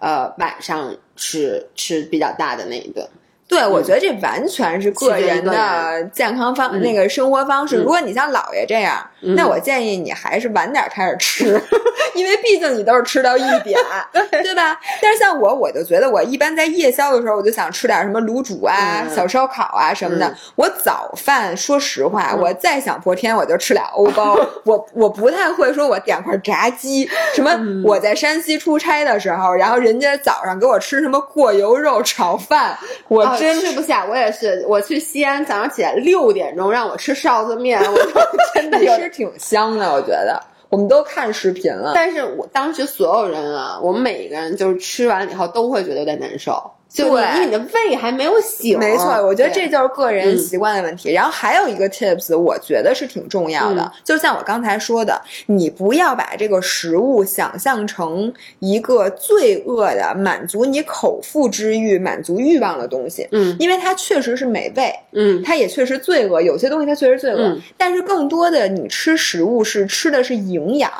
[0.00, 3.08] 呃，晚上吃吃比较大的那一顿。
[3.46, 7.76] 对，我觉得这完全是个人的健康方、那个生活方式。
[7.76, 11.60] 如果你像姥爷这样，那我建议你还是晚点开始吃，
[12.14, 13.78] 因为毕竟你都是吃到一点，
[14.42, 14.78] 对吧？
[15.00, 20.34] 但是像我，我就觉得我一般在夜宵的时候，我就想吃点什么卤煮啊、小烧烤啊什么的。
[20.56, 24.34] 我早饭，说实话，我再想破天，我就吃俩欧包。
[24.64, 27.08] 我我不太会说，我点块炸鸡。
[27.34, 27.50] 什么？
[27.84, 32.76] 我在山西出差的时候，然后人家早上给我吃什么过油肉炒饭，
[33.08, 33.33] 我。
[33.38, 34.64] 真吃不下，我也是。
[34.68, 37.98] 我去西安，早上起来六点钟让我吃臊子面，我
[38.54, 40.40] 真的其实挺香的，我觉得。
[40.70, 46.60] 我们都看视频了，但是我当时所有人啊，我们每一个人就是吃完了以后都会觉得有点难受。
[46.94, 48.78] 就你，因为你的胃还没有醒。
[48.78, 51.12] 没错，我觉得这就是个人习惯的问题。
[51.12, 63.26] 然后还有一个 tips，我觉得是挺重要的，嗯、就像我刚才说的，你不要把这个食物想象成一个罪恶的满足你口腹之欲、满足欲望的东西。
[63.32, 66.40] 嗯，因为它确实是美味，嗯，它也确实罪恶。
[66.40, 70.90] 有些东西它确实罪恶，嗯、但是更多的你吃食物是吃的是营养。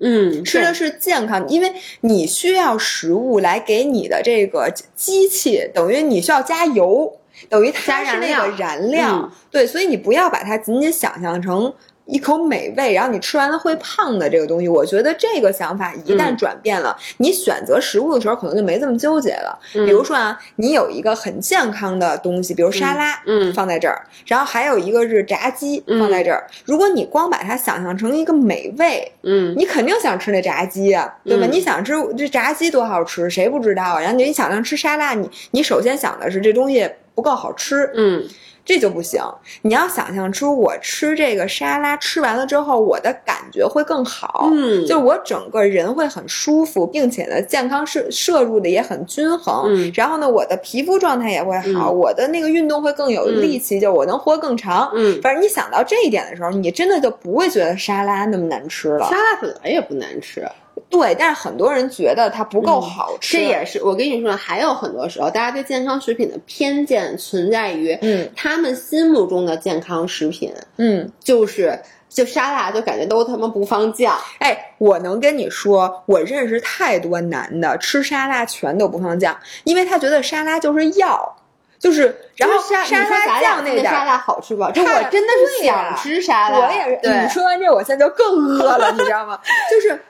[0.00, 9.20] 嗯，吃的是健康，因为你需要食物来给你的这个机器，等于你需要加油，等于它是那个燃料。
[9.22, 11.72] 嗯、对，所以你不要把它仅仅想象成
[12.10, 14.68] 一口美味，然后你吃完了会胖的这个东西。
[14.68, 19.58] 我觉得这个想法一旦转变了，嗯、你选择食物的时候可能就没这么纠结了。
[19.74, 26.44] 嗯、比如说啊，你有一个很健康的东西，比如沙拉，嗯，放在这儿，然后还有一个是炸鸡放在这儿。
[26.64, 31.46] 如果你光把它想象成一个美味，嗯，你肯定想吃那炸鸡啊，对吧？
[31.46, 34.00] 嗯、你想吃这炸鸡多好吃，谁不知道啊？
[34.00, 37.90] 然后你想象吃沙拉，你你首先想的是这东西不够好吃。
[37.94, 38.24] 嗯。
[38.64, 39.22] 这就不行，
[39.62, 59.08] 你要想象出我吃这个沙拉吃完了之后，我的感觉会更好，嗯，就我整个人会很舒服，并且呢，健康摄摄入的也很均衡，嗯，然后呢，我的皮肤状态也会好，我的那个运动会更有力气，就我能活更长，嗯，反正你想到这一点的时候，你真的就不会觉得沙拉那么难吃了。
[59.10, 60.46] 沙拉本来也不难吃。
[60.88, 71.78] 对，但是很多人觉得它不够好吃，这也是我跟你说，还有很多时候，大家对健康食品的偏见存在于，嗯，他们心目中的健康食品，嗯，就是
[72.08, 74.16] 就沙拉就感觉都他妈不放酱。
[74.38, 81.36] 哎，我能跟你说，我认识太多男的吃沙拉全都不放酱，因为他觉得沙拉就是药，
[81.78, 84.62] 就是然后沙沙拉酱那点沙拉好吃不？
[84.72, 87.22] 这我真的是想吃沙拉，我也是。
[87.22, 89.38] 你说完这，我现在就更饿了，你知道吗？
[89.70, 90.00] 就是。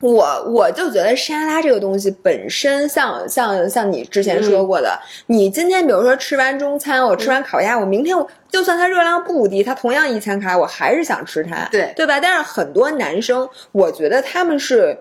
[0.00, 12.20] 我我就觉得沙拉这个东西本身，像像像你之前说过的，你今天比如说吃完中餐，我吃完烤鸭，我明天我就算它热量不低，它同样一千卡，我还是想吃它，对对吧？
[12.20, 14.98] 但是很多男生，我觉得他们是。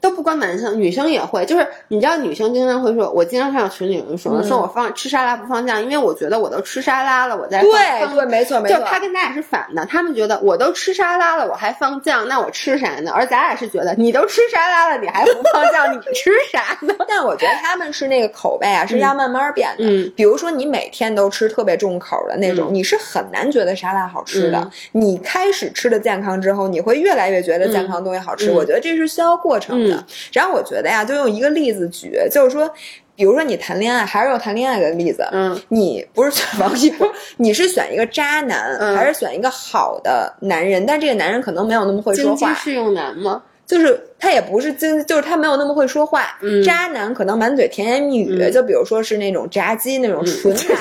[0.00, 1.44] 都不关男生，女生也会。
[1.44, 7.70] 就是你知道，女生经常会说，我经常看到群里有人说，说我放吃沙拉不放酱，因为我觉得我都吃沙拉了，我再对
[8.14, 8.78] 对，没错没错。
[8.78, 13.12] 就他跟咱俩是反的，他们觉得我都吃沙拉了，我还放酱，那我吃啥呢？
[13.14, 16.94] 而咱俩是觉得你都吃沙拉了，你还不放酱，你吃啥呢？
[17.06, 19.84] 但我觉得他们是那个口味啊，是要慢慢变的。
[19.84, 24.70] 嗯，比如说你每天都吃特别重口的那种，你是很难觉得沙拉好吃的。
[24.92, 28.50] 你开始吃的健康之后，你会越来越觉得健康东西好吃。
[28.50, 30.06] 我觉得这是需要过程的。
[30.32, 30.64] 然后我。
[30.70, 32.72] 觉得呀，就用一个例子举，就是说，
[33.16, 40.86] 比如说你谈恋爱，还是用谈恋爱的例子，嗯，你不是选王一博， 你是选一个渣男，还是选一个好的男人？
[40.86, 42.36] 但这个男人可能没有那么会说话。
[42.36, 43.42] 经济适用男吗？
[43.66, 46.38] 就是他也不是经，就是他没有那么会说话。
[46.64, 50.76] 渣男可能满嘴甜言蜜语，就比如说是那种炸鸡那种纯炸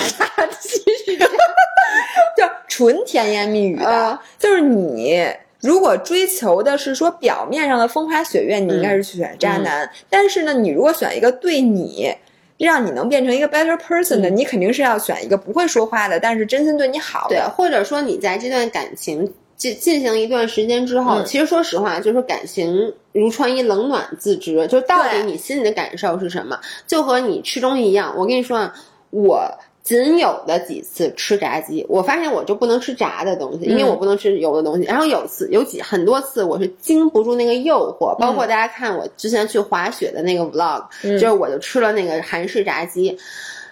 [0.60, 0.84] 鸡，
[2.38, 5.26] 就纯甜言蜜语的，就是你。
[5.62, 9.90] 如果追求的是说表面上的风花雪月，你应该是去选渣男。
[10.10, 12.14] 但是呢，你如果选一个对你，
[12.58, 17.36] 让你能变成一个 better person 的，你肯定是要选一个不会说话的，但是真心对你好的。
[17.36, 24.66] 对，或者说你在这段感情进进行一段时间之后，其实说实话，就是感情如穿衣，冷暖自知。
[24.68, 26.58] 就到底你心里的感受是什么？
[26.88, 28.14] 就和你吃东西一样。
[28.18, 28.74] 我跟你说啊，
[29.10, 29.46] 我。
[29.90, 34.84] 仅有的几次吃炸鸡，我发现我就不能吃炸的东西，因为我不能吃油的东西。
[34.84, 38.16] 然后有次有几很多次，我是经不住那个诱惑。
[38.20, 43.18] 包括大家看我之前去滑雪的那个 vlog，就是我就吃了那个韩式炸鸡。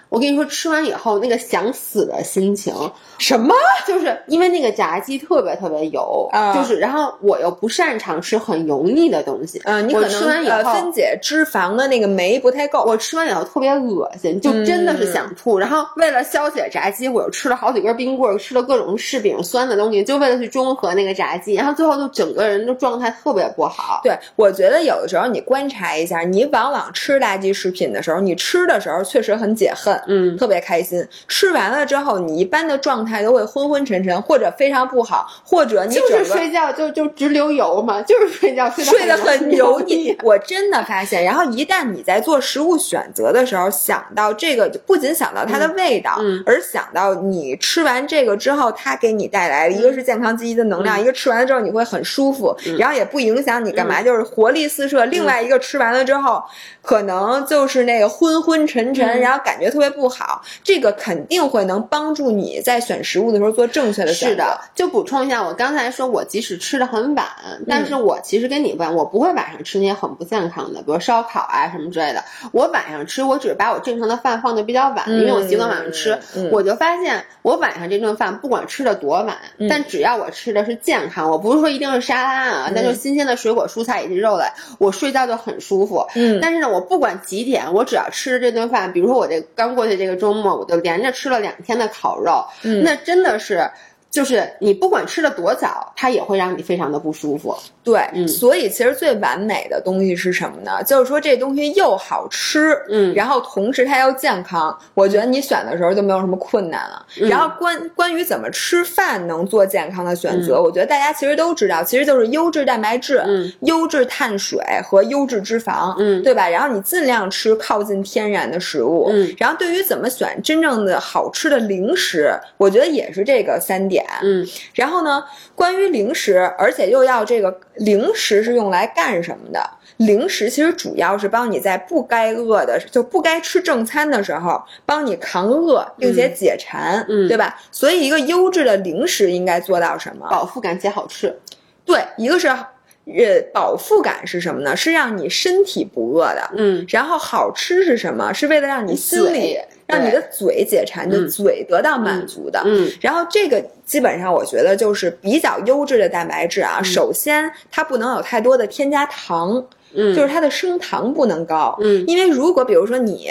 [0.10, 2.74] 我跟你说，吃完以后那个想死的心情，
[3.18, 3.54] 什么？
[3.86, 15.60] 就是因为那个炸鸡特别特别油，就是，然后我又不擅长吃很油腻的东西，嗯，你可能呃分解脂肪的那个酶不太够，我吃完以后特别恶心，就真的是想吐。
[15.60, 21.56] 然后为了消解炸鸡，我又吃了好几根冰棍，吃了各种柿饼酸的东西，就为了去中和那个炸鸡。
[21.56, 24.00] 然后最后就整个人的状态特别不好。
[24.04, 29.97] 对，我觉得有的时候你观察一下，你往往吃垃圾食品的时候，你吃的时候确实很解恨。
[30.08, 31.06] 嗯，特别开心。
[31.28, 40.16] 吃完了之后，你一般的状态都会昏昏沉沉，或者非常不好，或者你就是睡觉就就直流油嘛， 就是睡觉睡 得很油腻。
[40.24, 55.06] 我真的发现，然后一旦你在做食物选择的时候，想到这个，不仅想到它的味道，而想到你吃完这个之后，它给你带来一个是健康积极的能量，一个吃完了之后你会很舒服，然后也不影响你干嘛，就是活力四射。
[55.06, 56.44] 另外一个吃完了之后。
[56.84, 60.42] 可能就是那个昏昏沉沉，然后感觉特别不好。
[60.64, 64.34] 这个肯定会能帮助你在选食物的时候做正确的选择。
[64.34, 67.28] 是的，就补充一下，我刚才说我即使吃的很晚，
[67.68, 72.24] 但是我其实跟你不一样，我不会晚上吃那些很不健康的，比如烧烤啊什么之类的。
[72.54, 76.18] 我晚上吃，我只是把我正常的饭放的比较晚，因为我习惯晚上吃。
[76.52, 79.38] 我就发现，我晚上这顿饭不管吃的多晚，
[79.70, 84.46] 但只要我吃的是健康，我不是说一定是沙拉啊，但就新鲜的水果、蔬菜以及肉类，
[84.80, 86.08] 我睡觉就很舒服。
[86.16, 86.78] 嗯，但是呢，我。
[86.78, 92.44] 我不管几点，我只要吃了这顿饭，比如说我这刚过去这个周末，我就连着吃了两天的烤肉，
[92.84, 93.70] 那真的是。
[94.10, 97.56] 就是你不管吃的多早，它也会让你非常的不舒服。
[97.88, 100.84] 对，所以其实最完美的东西是什么呢？
[100.84, 104.78] 就是说这东西又好吃，嗯，然后同时它又健康。
[104.94, 107.06] 我觉得你选的时候就没有什么困难了。
[107.16, 113.24] 然后关关于怎么吃饭能做健康的选择，我觉得大家其实都知道，其实就是优质蛋白质、
[113.62, 116.50] 优质碳水和优质脂肪，嗯，对吧？
[116.50, 119.34] 然后你尽量吃靠近天然的食物，嗯。
[119.38, 124.04] 然后对于怎么选真正的好吃的零食，我觉得也是这个三点。
[124.24, 125.24] 嗯，然后呢，
[125.56, 129.70] 关于零食，而且又要这个零食是用来干什么的？
[129.98, 137.60] 零食其实主要是帮你在不该饿的，就不该吃正餐的时候，帮你扛饿，并且解馋，嗯对吧？
[137.72, 140.28] 所以一个优质的零食应该做到什么？
[140.30, 141.36] 饱腹感且好吃。
[141.84, 144.76] 对，一个是呃饱腹感是什么呢？
[144.76, 146.52] 是让你身体不饿的。
[146.58, 148.34] 嗯，然后好吃是什么？
[148.34, 152.62] 是为了让你心里嘴让你的嘴解馋，就嗯嘴得到满足的。
[152.66, 156.82] 嗯然后这个基本上我觉得就是比较优质的蛋白质啊。
[156.84, 161.78] 首先，它不能有太多的添加糖，嗯，就是它的升糖不能高。
[161.82, 163.30] 嗯因为如果比如说你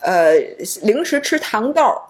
[0.00, 0.32] 呃
[0.82, 2.00] 零食吃糖豆儿。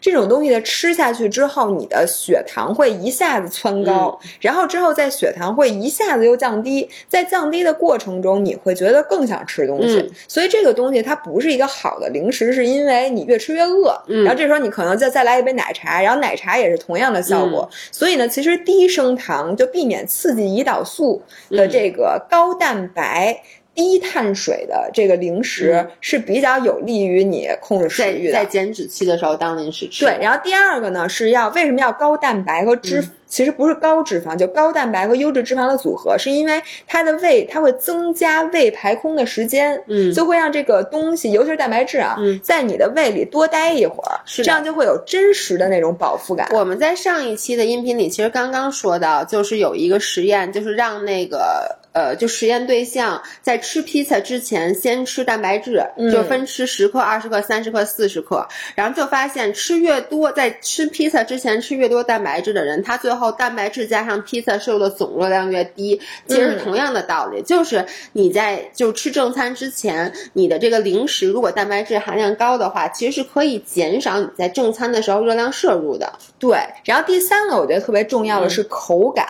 [0.00, 4.28] 这种东西的吃下去之后，你的血糖会一下子蹿高，嗯。
[4.40, 10.10] 然后之后在血糖会一下子又降低，在降低的过程中，你会觉得更想吃东西，嗯。
[10.28, 14.24] 所以这个东西它不是一个好的零食，是因为你越吃越饿，嗯。
[14.24, 23.42] 然后这时候你可能再再来一杯奶茶，然后奶茶也是同样的效果，所以呢，其实低升糖就避免刺激胰岛素的这个高蛋白。
[23.74, 30.04] 低碳水的这个零食嗯是比较有利于你控制食欲的，在减脂期的时候当零食吃。
[30.04, 33.00] 对，然后第二个呢是要为什么要高蛋白和脂？
[33.00, 46.48] 嗯其实不是高脂肪，就高蛋白和优质脂肪的组合，是因为它的胃它会增加胃排空的时间，嗯就会让这个东西，尤其是蛋白质啊，嗯在你的胃里多待一会儿，是这样就会有真实的那种饱腹感。
[46.52, 66.00] 我们在上一期的音频里，其实刚刚说到，就是有一个实验，就是让那个呃，就实验对象在吃披萨之前先吃蛋白质，嗯就分吃十克、二十克、三十克、四十克，然后就发现吃越多，在吃披萨之前吃越多蛋白质的人，他最后蛋白质加上披萨摄入的总热量越低。
[66.26, 76.12] 其实嗯同样的道理，就是你在就吃正餐之前，你的这个零食如果蛋白质含量高的话，其实是可以减少你在正餐的时候热量摄入的。
[76.40, 79.24] 对，然后第三个我觉得特别重要的是口感。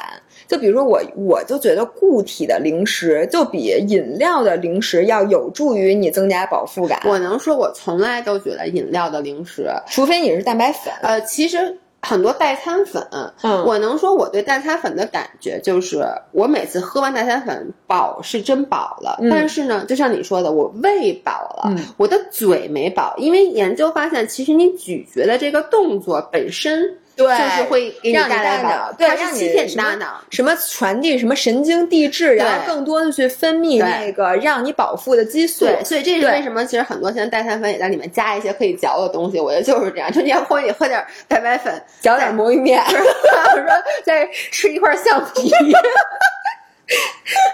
[0.47, 7.01] 就比如说我，我就觉得固体的零食就比饮料的零食要有助于你增加饱腹感。
[7.05, 13.07] 我能说，我从来都觉得饮料的零食，除非你是蛋白粉，呃，其实很多代餐粉，
[13.43, 26.99] 嗯我能说我对代餐粉的感觉就是，我每次喝完代餐粉饱是真饱了，嗯但是呢，就像你说的，我胃饱了，嗯我的嘴没饱，因为研究发现，其实你咀嚼的这个动作本身。
[27.17, 30.21] 对就是会给让你带来大脑饱，对让你它是欺骗大脑。
[30.31, 35.65] 什么传递什么神经递质，然后更多的去分泌那个让你饱腹的激素。
[35.65, 39.39] 对，所以这是为什么其实很多现在代餐粉也在里面加一些可以嚼的东西。
[39.39, 42.83] 我觉得就是这样，就你要或者你喝点蛋白粉，嚼点魔芋面。
[42.85, 43.71] 或者说
[44.05, 45.51] 再吃一块橡皮。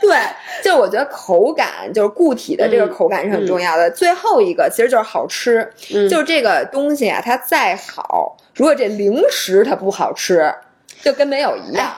[0.01, 0.19] 对，
[0.65, 3.89] 就是我觉得口感，就是固体的这个口感是很重要的。
[3.89, 10.55] 最后一个其实就是好吃，嗯就是这个东西啊，它再好，如果这零食它不好吃，
[11.03, 11.93] 就跟没有一样。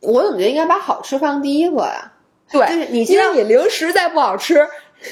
[0.00, 2.10] 我怎么觉得应该把好吃放第一个呀？
[2.50, 4.66] 对，就是你因为你零食再不好吃，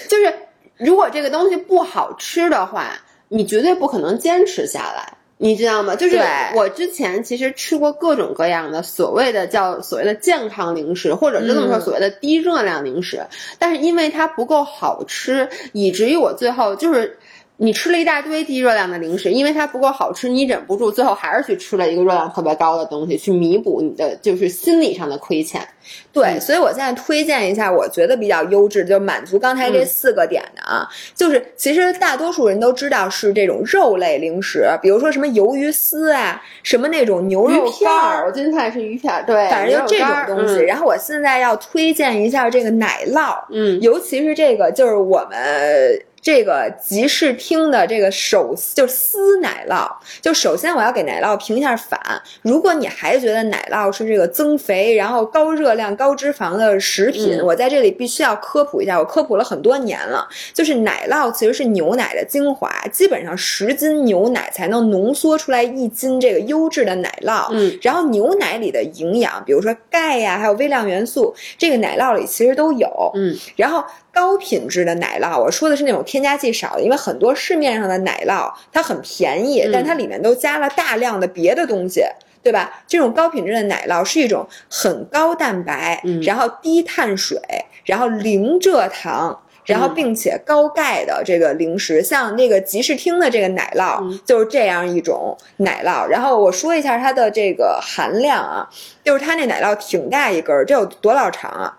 [0.08, 0.34] 就是
[0.76, 2.88] 如果这个东西不好吃的话，
[3.28, 5.12] 你绝对不可能坚持下来。
[5.36, 5.94] 你知道吗？
[5.94, 6.20] 就是
[6.56, 13.24] 我之前其实吃过各种各样的所谓的叫所谓的健康零食，或者是这么说嗯所谓的低热量零食，
[13.60, 17.16] 但是因为它不够好吃，以至于我最后就是。
[17.62, 25.60] 你吃了一大堆低热量的零食，因为它不够好吃，你忍不住，最后还是去吃了一个热量特别高的东西，去弥补你的就是心理上的亏欠。
[26.10, 30.88] 对，嗯所以我现在推荐一下，我觉得比较优质，就满足刚才这嗯四个点的啊。
[31.14, 40.54] 就是其实大多数人都知道是这种肉类零食，比如说什么鱿鱼丝啊，什么那种牛肉片儿，我，今天看是鱼片儿，对，反正就这种东西。
[40.54, 46.00] 嗯然后我现在要推荐一下这个奶酪，嗯尤其是这个就是我们。
[46.22, 49.90] 这个集市厅的这个手就是撕奶酪，
[50.20, 51.98] 就首先我要给奶酪评一下反。
[52.42, 60.28] 如果你还觉得奶酪是这个增肥，然后高热量、高脂肪的食品，嗯我在这里必须要科普一下，我科普了很多年了。
[60.52, 67.48] 就是奶酪其实是牛奶的精华，基本上十斤牛奶才能浓缩出来一斤这个优质的奶酪。
[67.52, 73.10] 嗯，然后牛奶里的营养，比如说钙呀，还有微量元素，这个奶酪里其实都有。
[73.14, 82.02] 嗯，然后高品质的奶酪，我说的是那种添加剂少的，因为很多市面上的奶酪它很便宜，嗯但它里面都加了大量的别的东西。
[82.42, 82.82] 对吧？
[82.86, 87.38] 这种高品质的奶酪是一种很高蛋白，嗯然后低碳水，
[87.84, 96.06] 然后零蔗糖，然后嗯并且高钙的这个零食，像那个集市厅的这个奶酪、嗯就是这样一种奶酪。
[96.06, 98.66] 然后我说一下它的这个含量啊，
[99.04, 101.76] 就是它那奶酪挺大一根儿，这有多老长啊？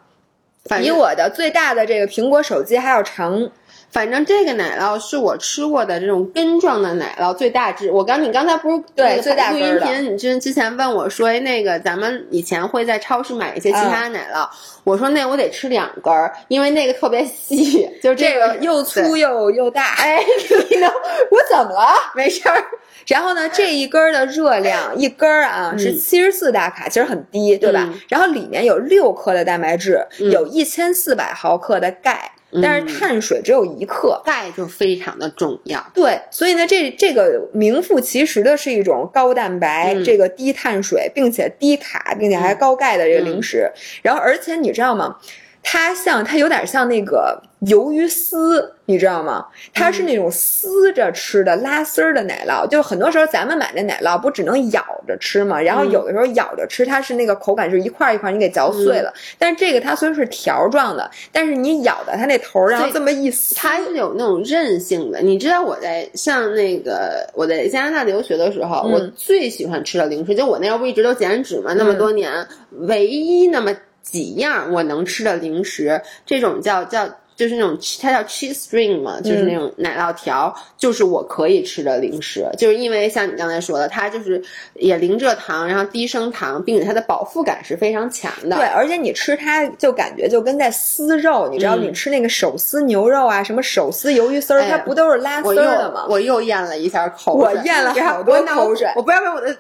[0.80, 3.50] 比我的最大的这个苹果手机还要长。
[3.90, 7.92] 反正这个奶酪是我吃过的这种根状的奶酪最大只。
[7.92, 14.48] 我刚你刚才不是对最大录音频，你之之前问我说，哎，那个咱们以前会在超市买一些其他的奶酪，
[14.86, 19.96] 我说那我得吃两根儿，因为那个特别细，就这个又粗又又大。
[19.96, 20.24] 哎，
[20.70, 20.88] 你呢？
[21.30, 21.94] 我怎么了？
[22.16, 22.64] 没事儿。
[23.08, 27.94] 然后呢，这一根的热量一根儿啊是七十四大卡，其实很低，对吧？
[28.10, 32.32] 然后里面有六克的蛋白质，有一千四百毫克的钙，
[32.62, 35.86] 但是碳水只有一克，钙就非常的重要。
[35.94, 43.72] 对，所以呢，这这个名副其实的是一种高蛋白、这个低碳水，并且低卡，并且还高钙的这个零食。
[44.02, 45.18] 然后，而且你知道吗？
[45.64, 49.46] 它像，它有点像那个鱿鱼丝，你知道吗？
[49.74, 59.14] 它是那种撕着吃的拉丝儿的奶酪，就很多时候咱们买的奶酪不只能咬着吃嘛，然后有的时候咬着吃，它是那个口感是一块一块，你给嚼碎了。
[59.38, 65.20] 但是这个它虽然是条状的，但是你咬的它那头，然后这么一撕，它是有那种韧性的。
[65.22, 73.74] 你知道我在像那个我在加拿大留学的时候，我最喜欢吃的零食，就我那时候不一直都减脂嘛，那么多年唯一那么。
[74.02, 82.46] 几样我能吃的零食，这种叫叫就是那种它叫 cheese string 嘛，就是那种奶酪条，就是我可以吃的零食。
[82.56, 84.40] 就是因为像你刚才说的，它就是
[84.76, 88.58] 也零蔗糖，然后低升糖，并且它的饱腹感是非常强的。
[88.58, 96.06] 对，而且你吃它就感觉就跟在撕肉，你知道你吃那个手撕牛肉啊，什么手撕鱿鱼丝儿，它不都是拉丝儿的吗？
[96.10, 99.56] 我又咽了一下口水，我咽了好多口水，我不知道为我的。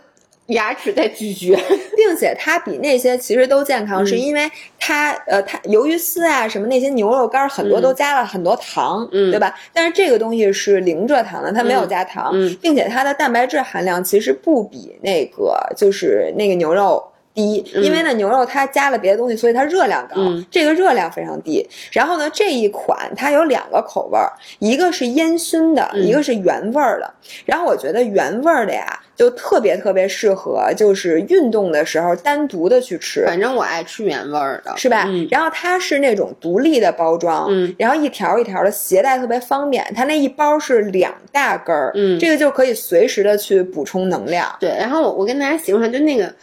[0.52, 1.56] 牙齿在咀嚼，
[1.96, 4.50] 并且它比那些其实都健康，是因为
[4.80, 9.54] 它呃，它鱿鱼丝啊什么那些牛肉干很多都加了很多糖，对吧？
[9.74, 12.32] 但是这个东西是零蔗糖的，它没有加糖，
[12.62, 17.04] 并且它的蛋白质含量其实不比那个就是那个牛肉。
[17.34, 20.16] 低，因为呢牛肉它加了别的东西，所以它热量高，
[20.50, 21.68] 这个热量非常低。
[21.92, 27.14] 然后呢这一款它有两个口味儿，一个是烟熏的，一个是原味儿的。
[27.46, 33.26] 然后我觉得原味儿的呀，就特别特别适合就是运动的时候单独的去吃。
[33.26, 35.08] 反正我爱吃原味儿的，是吧？
[35.30, 39.86] 然后它是那种独立的包装，然后一条一条的携带特别方便。
[39.96, 44.54] 它那一包是两大根儿，这个就可以随时的去补充能量。
[44.60, 46.34] 对，然后我我跟大家形容一下，就那个。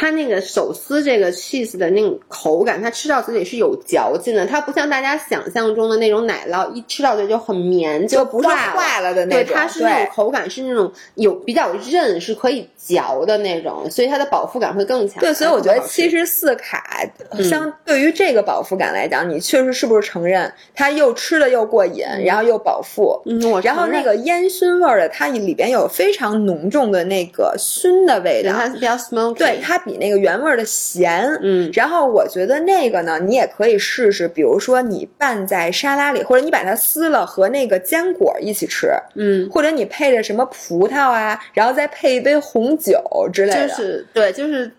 [0.00, 9.44] 它那个手撕这个 cheese 的那种口感，它吃到嘴里是有嚼劲的，它不像大家想象中的那种奶酪，一吃到嘴就很绵，就不是坏了的那种。
[9.44, 15.20] 对，它是那种口感是那种有比较韧，是可以嚼的那种，所以它的饱腹感会更强。
[15.20, 17.04] 对，所以我觉得七十四卡
[17.44, 23.20] 相对于这个饱腹感来讲，你确实是不是承认它又吃的又过瘾，然后又饱腹。
[23.26, 29.34] 嗯，我然后那个烟熏味儿的，它里边有非常浓重的那个熏的味道，它比较 smoky。
[29.34, 29.78] 对，它。
[29.89, 44.70] 比那个原味的咸，嗯，然后我觉得那个呢，你也可以试试，比如说你拌在沙拉里，或者你把它撕了和那个坚果一起吃，嗯，或者你配着什么葡萄啊，然后再配一杯红酒之类的，就是对，就是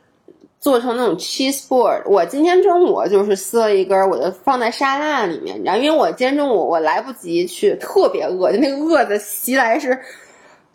[0.60, 2.02] 做成那种 cheese board。
[2.06, 9.98] 我今天中午就是撕了一根，我就放在沙拉里面，然后因为我今天中午我来不及去，特别饿，就那个饿的袭来是。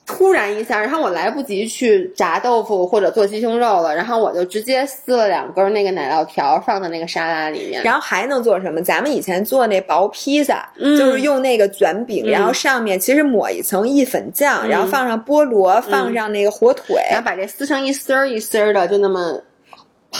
[0.06, 7.82] 突然一下，然后我来不及去炸豆腐或者做鸡胸肉了，然后我就直接撕了两根那个奶酪条放在那个沙拉里面。
[7.82, 8.80] 然后还能做什么？
[8.80, 19.40] 咱们以前做那薄披萨，就是用那个卷饼，然后上面其实抹一层意粉酱，然后放上菠萝，放上那个火腿，然后把这撕成一丝儿一丝儿的，就那么。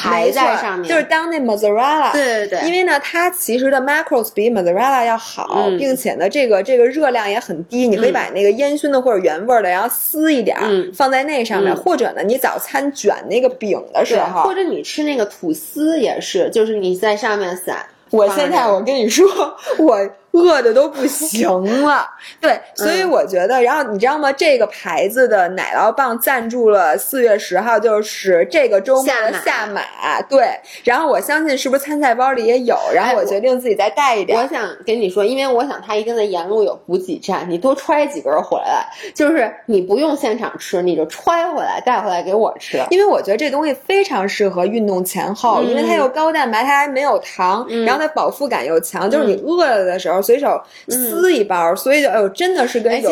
[0.02, 10.56] 排在上面，就是当那 mozzarella，对对对，因为呢，它其实的 macros 比 mozzarella 要好，并且呢，这个这个热量也很低，你可以把那个烟熏的或者原味的，然后撕一点
[10.94, 17.86] 放在那上面，或者呢，你早餐卷那个饼的时候，或者你吃那个吐司也是，就是你在上面撒。
[18.10, 19.26] 我现在我跟你说，
[19.78, 20.10] 我。
[20.38, 21.48] 饿的都不行
[21.84, 22.06] 了，
[22.40, 24.32] 对，所以我觉得，然后你知道吗？
[24.32, 29.80] 这个牌子的奶酪棒赞助了四月十号，就是这个周末的下马，
[30.28, 30.48] 对。
[30.84, 32.76] 然后我相信是不是参赛包里也有？
[32.94, 34.38] 然后我决定自己再带一点。
[34.38, 42.78] 我想跟你说，因为我想他一定在沿路有补给站，你多揣几根回来，就是你不用现场吃，你就揣回来带回来给我吃。
[42.90, 50.25] 因为我觉得这东西非常适合运动前后，因为它又高蛋白，它还没有糖，然后它饱腹感又强，就是你饿了的时候。
[50.26, 53.10] 随手撕一包，所以就哎呦，真的是跟有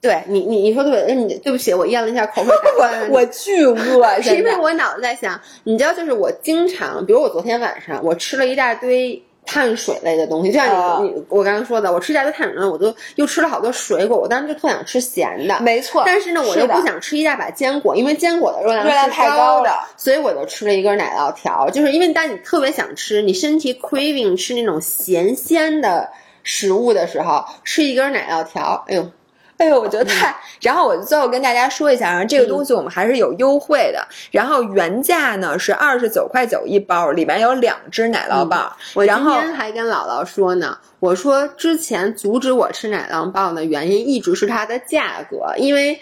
[0.00, 16.02] 对你你你说对，你对不起，我咽了一下口水，我 我巨饿， 是因为我脑子在想，你知道，就是我经常，比如我昨天晚上我吃了一大堆碳水类的东西，就像你你我刚刚说的，我吃一大堆碳水类，我都又吃了好多水果，我当时就特想吃咸的，没错。
[16.04, 26.10] 但是呢，我又不想吃一大把坚果，因为坚果的热量热量太高的，所以我就吃了一根奶酪条，就是因为当你特别想吃，你身体 craving 吃那种咸鲜的。
[26.44, 29.10] 食物的时候，吃一根奶酪条，哎呦。
[29.56, 30.34] 哎呦，我觉得太……
[30.60, 34.04] 然后我最后跟大家说一下啊，这个东西我们还是有优惠的。
[34.32, 38.70] 然后原价呢是二十九块九一包，里面有两只奶酪棒。
[38.94, 46.00] 我今天还跟姥姥说呢，我说之前阻止我吃奶酪棒的原因一直是它的价格，因为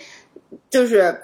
[0.70, 1.20] 就是。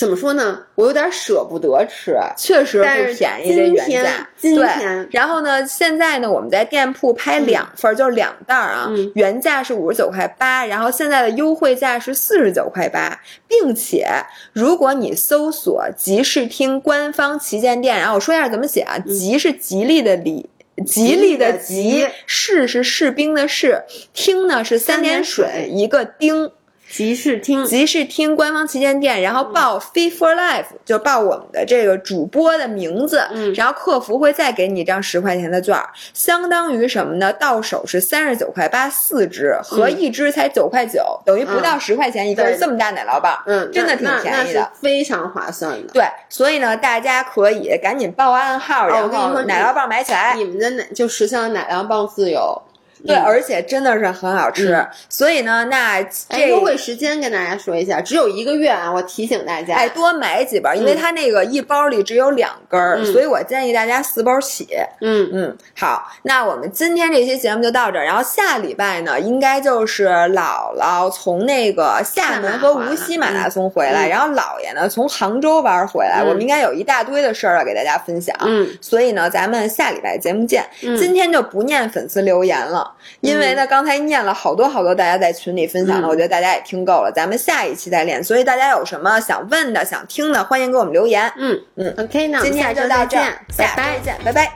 [0.00, 0.58] 怎么说呢？
[0.76, 3.54] 我有点舍不得吃，确实不便宜。
[3.54, 5.06] 这原价，对。
[5.10, 8.90] 然后呢，现在呢，我们在店铺拍两份，就是两袋儿啊。
[9.14, 14.08] 原价是五十九块八，然后现在的优惠价是四十九块八，并且
[14.54, 20.48] 如果你搜索“集市厅”官方旗舰店，然后我说一下怎么写啊？“集”是吉利的“利”，
[20.86, 23.82] 吉利的“吉”；“士”是士兵的“士
[24.14, 26.50] ”；“厅”呢是三点水一个“丁”。
[26.90, 35.78] 集市厅，集市厅官方旗舰店，然后报 Fee for Life”，就报我们的这个主播的名字，嗯，然后客服会再给你一张十块钱的券，
[36.12, 37.32] 相当于什么呢？
[37.32, 45.92] 到手是三十九块八四支，合一支才九块九，等于不到十块钱一根，这么大奶酪棒，嗯，真的挺便宜的，非常划算的。
[45.92, 52.60] 对，所以呢，大家可以赶紧报暗号，然后奶酪棒买起来，你们的奶就实现了奶酪棒自由。
[53.06, 58.92] 对，而且真的是很好吃，所以呢，那这优惠时间跟大家说一下，只有一个月啊！
[58.92, 64.68] 我提醒大家，哎，多买几包，因为它那个一包里只有两根儿，所以我建议大家四包起。
[65.00, 78.36] 嗯嗯，好，那我们今天这期节目就到这儿，然后下礼拜呢，应该就是姥姥从那个厦门和无锡马拉松回来，然后姥爷呢从杭州玩回来，我们应该有一大堆的事儿要给大家分享。
[78.40, 80.64] 嗯，所以呢，咱们下礼拜节目见。
[80.80, 82.89] 今天就不念粉丝留言了。
[83.20, 88.22] 因为呢，刚才念了好多好多大家在群里分享的，我觉得大家也听够了，咱们下一期再练。
[88.22, 91.32] 所以大家有什么想问的、想听的，欢迎给我们留言。
[91.36, 93.16] 嗯嗯，OK，那今天就到这，
[93.50, 94.50] 下拜见，拜拜。